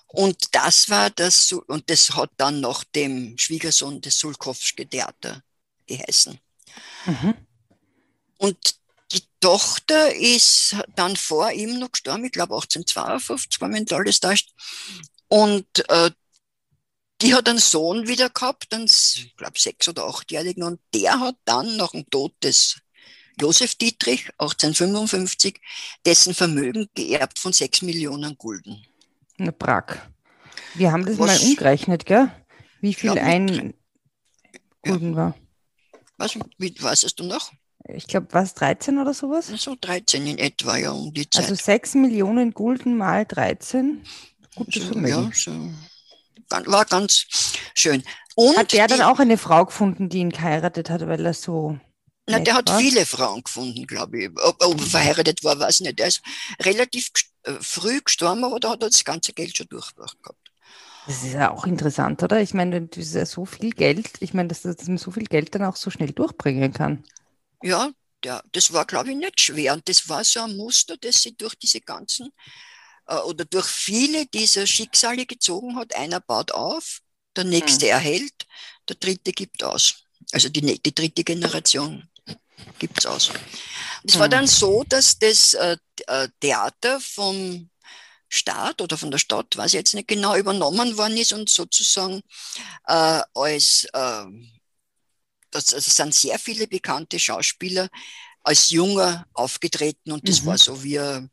Und 0.08 0.56
das 0.56 0.90
war 0.90 1.10
das, 1.10 1.52
und 1.52 1.90
das 1.90 2.16
hat 2.16 2.32
dann 2.38 2.62
nach 2.62 2.84
dem 2.86 3.38
Schwiegersohn 3.38 4.00
des 4.00 4.18
Sulkowski 4.18 4.86
Theater 4.86 5.44
geheißen. 5.88 6.40
Mhm. 7.06 7.34
Und 8.38 8.76
die 9.12 9.24
Tochter 9.40 10.16
ist 10.16 10.76
dann 10.96 11.16
vor 11.16 11.52
ihm 11.52 11.80
noch 11.80 11.92
gestorben, 11.92 12.26
ich 12.26 12.32
glaube 12.32 12.56
1852, 12.56 13.62
wenn 13.62 13.72
nicht 13.72 13.94
alles 13.94 14.20
täuscht. 14.20 14.54
Und 15.28 15.68
äh, 15.90 16.12
die 17.22 17.34
hat 17.34 17.48
einen 17.48 17.60
Sohn 17.60 18.08
wieder 18.08 18.30
gehabt, 18.30 18.74
einen, 18.74 18.86
ich 18.86 19.34
glaube 19.38 19.60
sechs- 19.60 19.88
oder 19.88 20.06
achtjährigen, 20.06 20.64
und 20.64 20.80
der 20.94 21.20
hat 21.20 21.36
dann 21.46 21.78
nach 21.78 21.92
dem 21.92 22.10
Tod 22.10 22.34
des 22.44 22.78
Josef 23.40 23.76
Dietrich 23.76 24.30
1855 24.38 25.60
dessen 26.06 26.34
Vermögen 26.34 26.88
geerbt 26.96 27.40
von 27.40 27.54
sechs 27.54 27.82
Millionen 27.82 28.38
Gulden. 28.38 28.86
Eine 29.38 29.52
Prag. 29.52 29.98
Wir 30.74 30.92
haben 30.92 31.06
das 31.06 31.18
Was- 31.18 31.42
mal 31.42 31.48
umgerechnet, 31.50 32.06
gell? 32.06 32.32
Wie 32.82 32.94
viel 32.94 33.16
Ja, 33.16 33.24
ein 33.24 33.74
Gulden 34.82 35.16
war. 35.16 35.36
Was, 36.18 36.38
wie, 36.58 36.74
weißt 36.80 37.20
du 37.20 37.24
noch? 37.26 37.52
ich 37.88 38.08
glaube, 38.08 38.28
was 38.32 38.54
13 38.56 38.98
oder 38.98 39.14
sowas? 39.14 39.48
So 39.48 39.76
13 39.80 40.26
in 40.26 40.38
etwa, 40.40 40.78
ja, 40.78 40.92
um 40.92 41.14
die 41.14 41.30
Zeit. 41.30 41.44
Also 41.44 41.56
6 41.56 41.96
Millionen 41.96 42.52
Gulden 42.54 42.98
mal 42.98 43.26
13. 43.26 44.04
Gutes 44.56 44.84
so, 44.84 44.94
Vermögen. 44.94 45.10
Ja, 45.10 45.32
so. 45.34 46.72
War 46.72 46.86
ganz 46.86 47.26
schön. 47.74 48.04
Und 48.36 48.58
hat 48.58 48.74
der 48.74 48.88
dann 48.88 49.02
auch 49.02 49.20
eine 49.20 49.38
Frau 49.38 49.66
gefunden, 49.66 50.10
die 50.10 50.20
ihn 50.20 50.30
geheiratet 50.30 50.90
hat, 50.90 51.06
weil 51.08 51.26
er 51.26 51.34
so. 51.34 51.80
Na, 52.28 52.40
der 52.40 52.56
hat 52.56 52.70
viele 52.72 53.06
Frauen 53.06 53.44
gefunden, 53.44 53.86
glaube 53.86 54.24
ich. 54.24 54.30
Ob, 54.44 54.64
ob 54.64 54.80
er 54.82 54.88
verheiratet 54.88 55.44
war, 55.44 55.60
weiß 55.60 55.82
ich 55.82 55.88
nicht. 55.88 56.00
Er 56.00 56.08
ist 56.08 56.22
relativ 56.60 57.12
äh, 57.44 57.54
früh 57.62 58.02
gestorben, 58.02 58.44
aber 58.44 58.60
da 58.60 58.72
hat 58.72 58.82
er 58.82 58.90
das 58.90 59.06
ganze 59.06 59.34
Geld 59.34 59.56
schon 59.56 59.68
durchgebracht 59.70 60.22
gehabt. 60.24 60.52
Das 61.06 61.24
ist 61.24 61.34
ja 61.34 61.52
auch 61.52 61.68
interessant, 61.68 62.24
oder? 62.24 62.42
Ich 62.42 62.56
meine, 62.56 62.82
das 62.82 63.06
ist 63.06 63.14
ja 63.14 63.26
so 63.28 63.46
viel 63.46 63.70
Geld. 63.70 64.10
Ich 64.22 64.34
meine, 64.34 64.48
dass, 64.48 64.64
dass 64.64 64.88
man 64.88 64.98
so 64.98 65.12
viel 65.12 65.26
Geld 65.26 65.54
dann 65.54 65.64
auch 65.64 65.76
so 65.76 65.92
schnell 65.92 66.12
durchbringen 66.14 66.74
kann. 66.74 67.04
Ja, 67.62 67.92
der, 68.24 68.44
das 68.54 68.74
war, 68.74 68.86
glaube 68.86 69.12
ich, 69.12 69.18
nicht 69.18 69.40
schwer. 69.40 69.74
Und 69.74 69.88
das 69.88 70.10
war 70.10 70.24
so 70.24 70.42
ein 70.42 70.58
Muster, 70.58 70.98
das 70.98 71.22
sie 71.22 71.38
durch 71.38 71.54
diese 71.54 71.82
ganzen 71.82 72.30
äh, 73.06 73.18
oder 73.18 73.46
durch 73.46 73.68
viele 73.68 74.26
dieser 74.26 74.66
Schicksale 74.66 75.28
gezogen 75.28 75.76
hat. 75.76 75.96
Einer 75.96 76.22
baut 76.22 76.52
auf, 76.52 77.02
der 77.36 77.44
nächste 77.44 77.86
mhm. 77.86 77.92
erhält, 77.92 78.48
der 78.90 78.96
dritte 78.96 79.32
gibt 79.32 79.64
aus. 79.64 80.06
Also 80.32 80.50
die, 80.50 80.82
die 80.82 80.96
dritte 80.96 81.24
Generation 81.24 82.10
gibt 82.80 83.00
es 83.00 83.06
aus. 83.06 83.32
Es 84.04 84.20
war 84.20 84.30
dann 84.30 84.48
so, 84.48 84.84
dass 84.88 85.18
das 85.18 85.54
äh, 85.56 85.78
äh, 86.08 86.28
Theater 86.40 87.00
vom 87.00 87.70
Staat 88.28 88.82
oder 88.82 88.98
von 88.98 89.12
der 89.12 89.18
Stadt, 89.18 89.56
weiß 89.56 89.68
ich 89.68 89.78
jetzt 89.78 89.94
nicht 89.94 90.08
genau, 90.08 90.36
übernommen 90.36 90.98
worden 90.98 91.18
ist 91.18 91.34
und 91.34 91.50
sozusagen 91.50 92.22
äh, 92.88 93.22
als, 93.34 93.88
äh, 93.94 94.26
das, 95.52 95.74
also 95.74 95.92
sind 95.92 96.14
sehr 96.14 96.38
viele 96.38 96.68
bekannte 96.68 97.20
Schauspieler 97.20 97.90
als 98.44 98.70
Junger 98.70 99.26
aufgetreten 99.34 100.12
und 100.12 100.28
das 100.28 100.42
mhm. 100.42 100.46
war 100.48 100.58
so 100.58 100.84
wie 100.84 100.98
äh, 100.98 101.28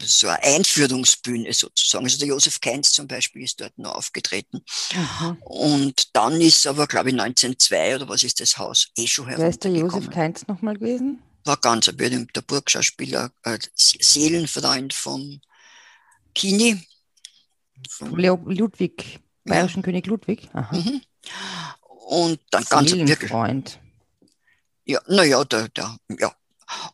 so 0.00 0.28
eine 0.28 0.42
Einführungsbühne 0.42 1.52
sozusagen. 1.52 2.04
Also 2.04 2.18
der 2.18 2.28
Josef 2.28 2.60
Keynes 2.60 2.92
zum 2.92 3.06
Beispiel 3.08 3.42
ist 3.42 3.60
dort 3.60 3.76
noch 3.78 3.94
aufgetreten. 3.94 4.62
Mhm. 4.94 5.36
Und 5.42 6.16
dann 6.16 6.40
ist 6.40 6.66
aber, 6.66 6.86
glaube 6.86 7.10
ich, 7.10 7.20
1902 7.20 7.96
oder 7.96 8.08
was 8.08 8.22
ist 8.22 8.40
das 8.40 8.58
Haus 8.58 8.88
eh 8.96 9.06
schon 9.06 9.26
Wer 9.26 9.48
ist 9.48 9.64
der 9.64 9.72
Josef 9.72 10.10
Keynes 10.10 10.46
nochmal 10.46 10.76
gewesen? 10.76 11.22
War 11.44 11.56
ganz 11.56 11.88
ein 11.88 11.96
berühmter 11.96 12.42
Burgschauspieler, 12.42 13.32
äh, 13.42 13.58
Seelenfreund 13.74 14.92
vom 14.94 15.40
Kini. 16.34 16.80
Leo 18.00 18.40
Ludwig, 18.44 19.20
bayerischen 19.44 19.80
ja. 19.80 19.84
König 19.84 20.06
Ludwig. 20.06 20.48
Mhm. 20.54 21.00
Und 22.06 22.40
dann 22.50 22.64
ganz 22.64 22.92
wirklich. 22.92 23.30
Freund. 23.30 23.78
Ja, 24.84 25.00
naja, 25.06 25.44
der, 25.44 25.68
der, 25.68 25.96
ja. 26.18 26.34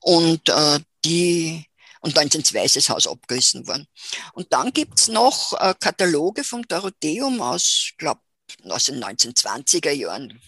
Und 0.00 0.48
äh, 0.48 0.81
die 1.05 1.66
und 2.05 2.19
1902 2.19 2.64
ist 2.67 2.77
das 2.77 2.90
Haus 2.90 3.07
abgerissen 3.07 3.67
worden. 3.67 3.87
Und 4.35 4.53
dann 4.53 4.75
gibt's 4.75 5.09
noch 5.09 5.55
äh, 5.59 5.75
Kataloge 5.81 6.45
vom 6.45 6.61
Dorotheum 6.69 7.40
aus, 7.40 7.93
glaube 7.97 8.21
aus 8.69 8.85
den 8.85 9.03
1920er 9.03 9.90
Jahren, 9.90 10.38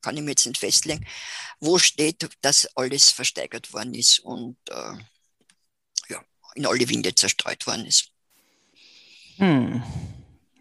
kann 0.00 0.16
ich 0.16 0.22
mir 0.22 0.30
jetzt 0.30 0.46
nicht 0.46 0.58
festlegen, 0.58 1.04
wo 1.60 1.76
steht, 1.78 2.30
dass 2.40 2.66
alles 2.76 3.10
versteigert 3.10 3.74
worden 3.74 3.92
ist 3.92 4.20
und 4.20 4.56
äh, 4.70 4.94
ja, 6.08 6.24
in 6.54 6.64
alle 6.64 6.88
Winde 6.88 7.14
zerstreut 7.14 7.66
worden 7.66 7.84
ist. 7.84 8.08
Hm. 9.36 9.82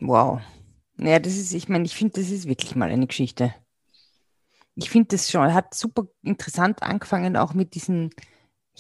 Wow. 0.01 0.41
Naja, 0.97 1.19
das 1.19 1.37
ist, 1.37 1.53
ich 1.53 1.69
meine, 1.69 1.85
ich 1.85 1.95
finde, 1.95 2.19
das 2.19 2.29
ist 2.29 2.45
wirklich 2.45 2.75
mal 2.75 2.89
eine 2.89 3.07
Geschichte. 3.07 3.55
Ich 4.75 4.89
finde 4.89 5.15
das 5.15 5.31
schon, 5.31 5.53
hat 5.53 5.73
super 5.73 6.07
interessant 6.23 6.83
angefangen, 6.83 7.37
auch 7.37 7.53
mit 7.53 7.73
diesen, 7.73 8.13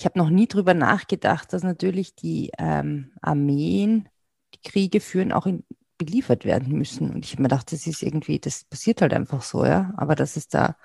ich 0.01 0.05
habe 0.05 0.17
noch 0.17 0.31
nie 0.31 0.47
drüber 0.47 0.73
nachgedacht, 0.73 1.53
dass 1.53 1.61
natürlich 1.61 2.15
die 2.15 2.49
ähm, 2.57 3.11
Armeen, 3.21 4.09
die 4.55 4.67
Kriege 4.67 4.99
führen, 4.99 5.31
auch 5.31 5.45
in, 5.45 5.63
beliefert 5.99 6.43
werden 6.43 6.75
müssen. 6.75 7.11
Und 7.11 7.23
ich 7.23 7.33
habe 7.33 7.43
mir 7.43 7.49
gedacht, 7.49 7.71
das 7.71 7.85
ist 7.85 8.01
irgendwie, 8.01 8.39
das 8.39 8.63
passiert 8.63 9.03
halt 9.03 9.13
einfach 9.13 9.43
so, 9.43 9.63
ja. 9.63 9.93
Aber 9.97 10.15
dass 10.15 10.37
es 10.37 10.47
da 10.47 10.75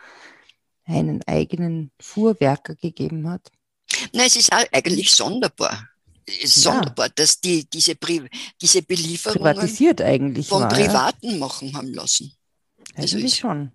einen 0.84 1.22
eigenen 1.26 1.92
Fuhrwerker 1.98 2.74
gegeben 2.74 3.30
hat. 3.30 3.50
Nein, 4.12 4.26
es 4.26 4.36
ist 4.36 4.52
eigentlich 4.52 5.10
sonderbar 5.12 5.88
sonderbar, 6.44 7.06
ja. 7.06 7.12
dass 7.14 7.40
die 7.40 7.64
diese, 7.70 7.94
Pri 7.94 8.28
diese 8.60 8.82
Belieferungen 8.82 9.44
privatisiert 9.44 10.02
eigentlich 10.02 10.48
von 10.48 10.62
war, 10.62 10.68
Privaten 10.68 11.30
ja. 11.30 11.36
machen 11.38 11.74
haben 11.74 11.94
lassen. 11.94 12.32
Also 12.96 13.16
eigentlich 13.16 13.36
schon. 13.36 13.72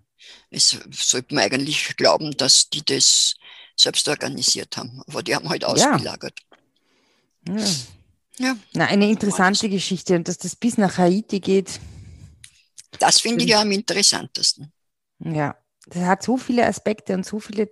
Es 0.50 0.78
sollte 0.92 1.34
man 1.34 1.44
eigentlich 1.44 1.96
glauben, 1.96 2.36
dass 2.36 2.68
die 2.68 2.84
das 2.84 3.34
selbst 3.76 4.08
organisiert 4.08 4.76
haben, 4.76 5.02
aber 5.06 5.22
die 5.22 5.34
haben 5.34 5.48
halt 5.48 5.64
ausgelagert. 5.64 6.38
Ja. 7.48 7.64
ja. 8.38 8.56
Na, 8.74 8.86
eine 8.86 9.08
interessante 9.08 9.68
Geschichte 9.68 10.14
und 10.14 10.28
dass 10.28 10.38
das 10.38 10.56
bis 10.56 10.78
nach 10.78 10.98
Haiti 10.98 11.40
geht. 11.40 11.80
Das 12.98 13.20
finde 13.20 13.44
ich 13.44 13.50
ja 13.50 13.60
am 13.60 13.70
interessantesten. 13.70 14.72
Ja, 15.18 15.56
das 15.86 16.02
hat 16.02 16.22
so 16.22 16.36
viele 16.36 16.66
Aspekte 16.66 17.14
und 17.14 17.24
so 17.26 17.40
viele 17.40 17.70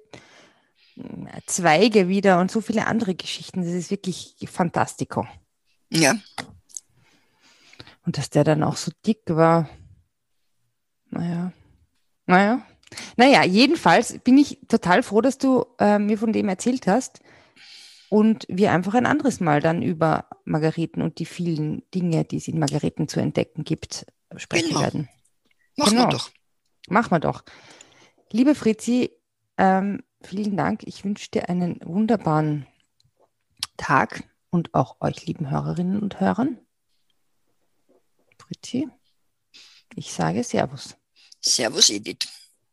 Zweige 1.46 2.08
wieder 2.08 2.40
und 2.40 2.50
so 2.50 2.60
viele 2.60 2.86
andere 2.86 3.14
Geschichten. 3.14 3.62
Das 3.62 3.72
ist 3.72 3.90
wirklich 3.90 4.36
fantastico. 4.46 5.26
Ja. 5.90 6.18
Und 8.04 8.18
dass 8.18 8.30
der 8.30 8.44
dann 8.44 8.62
auch 8.62 8.76
so 8.76 8.90
dick 9.06 9.22
war. 9.26 9.68
Naja. 11.10 11.52
Naja. 12.26 12.66
Naja, 13.16 13.44
jedenfalls 13.44 14.18
bin 14.18 14.38
ich 14.38 14.59
total 14.68 15.03
froh, 15.03 15.20
dass 15.20 15.38
du 15.38 15.66
äh, 15.79 15.98
mir 15.98 16.18
von 16.18 16.33
dem 16.33 16.48
erzählt 16.48 16.87
hast 16.87 17.20
und 18.09 18.44
wir 18.48 18.72
einfach 18.72 18.94
ein 18.94 19.07
anderes 19.07 19.40
Mal 19.40 19.61
dann 19.61 19.83
über 19.83 20.26
Margareten 20.44 21.00
und 21.03 21.18
die 21.18 21.26
vielen 21.26 21.88
Dinge, 21.94 22.24
die 22.24 22.37
es 22.37 22.48
in 22.48 22.59
Margareten 22.59 23.09
zu 23.09 23.20
entdecken 23.20 23.64
gibt, 23.64 24.07
sprechen 24.37 24.68
genau. 24.70 24.81
werden. 24.81 25.09
Machen 25.76 25.96
genau. 25.96 26.07
wir 26.09 26.11
doch. 26.11 26.31
Machen 26.88 27.11
wir 27.12 27.20
doch. 27.20 27.44
Liebe 28.33 28.55
Fritzi, 28.55 29.12
ähm, 29.57 30.03
vielen 30.22 30.57
Dank. 30.57 30.83
Ich 30.85 31.05
wünsche 31.05 31.31
dir 31.31 31.48
einen 31.48 31.81
wunderbaren 31.85 32.66
Tag 33.76 34.24
und 34.50 34.74
auch 34.74 35.00
euch, 35.00 35.26
lieben 35.26 35.50
Hörerinnen 35.50 36.00
und 36.00 36.18
Hörern. 36.20 36.59
Britti, 38.38 38.88
ich 39.94 40.12
sage 40.12 40.42
Servus. 40.42 40.96
Servus, 41.40 41.90
Edith. 41.90 42.39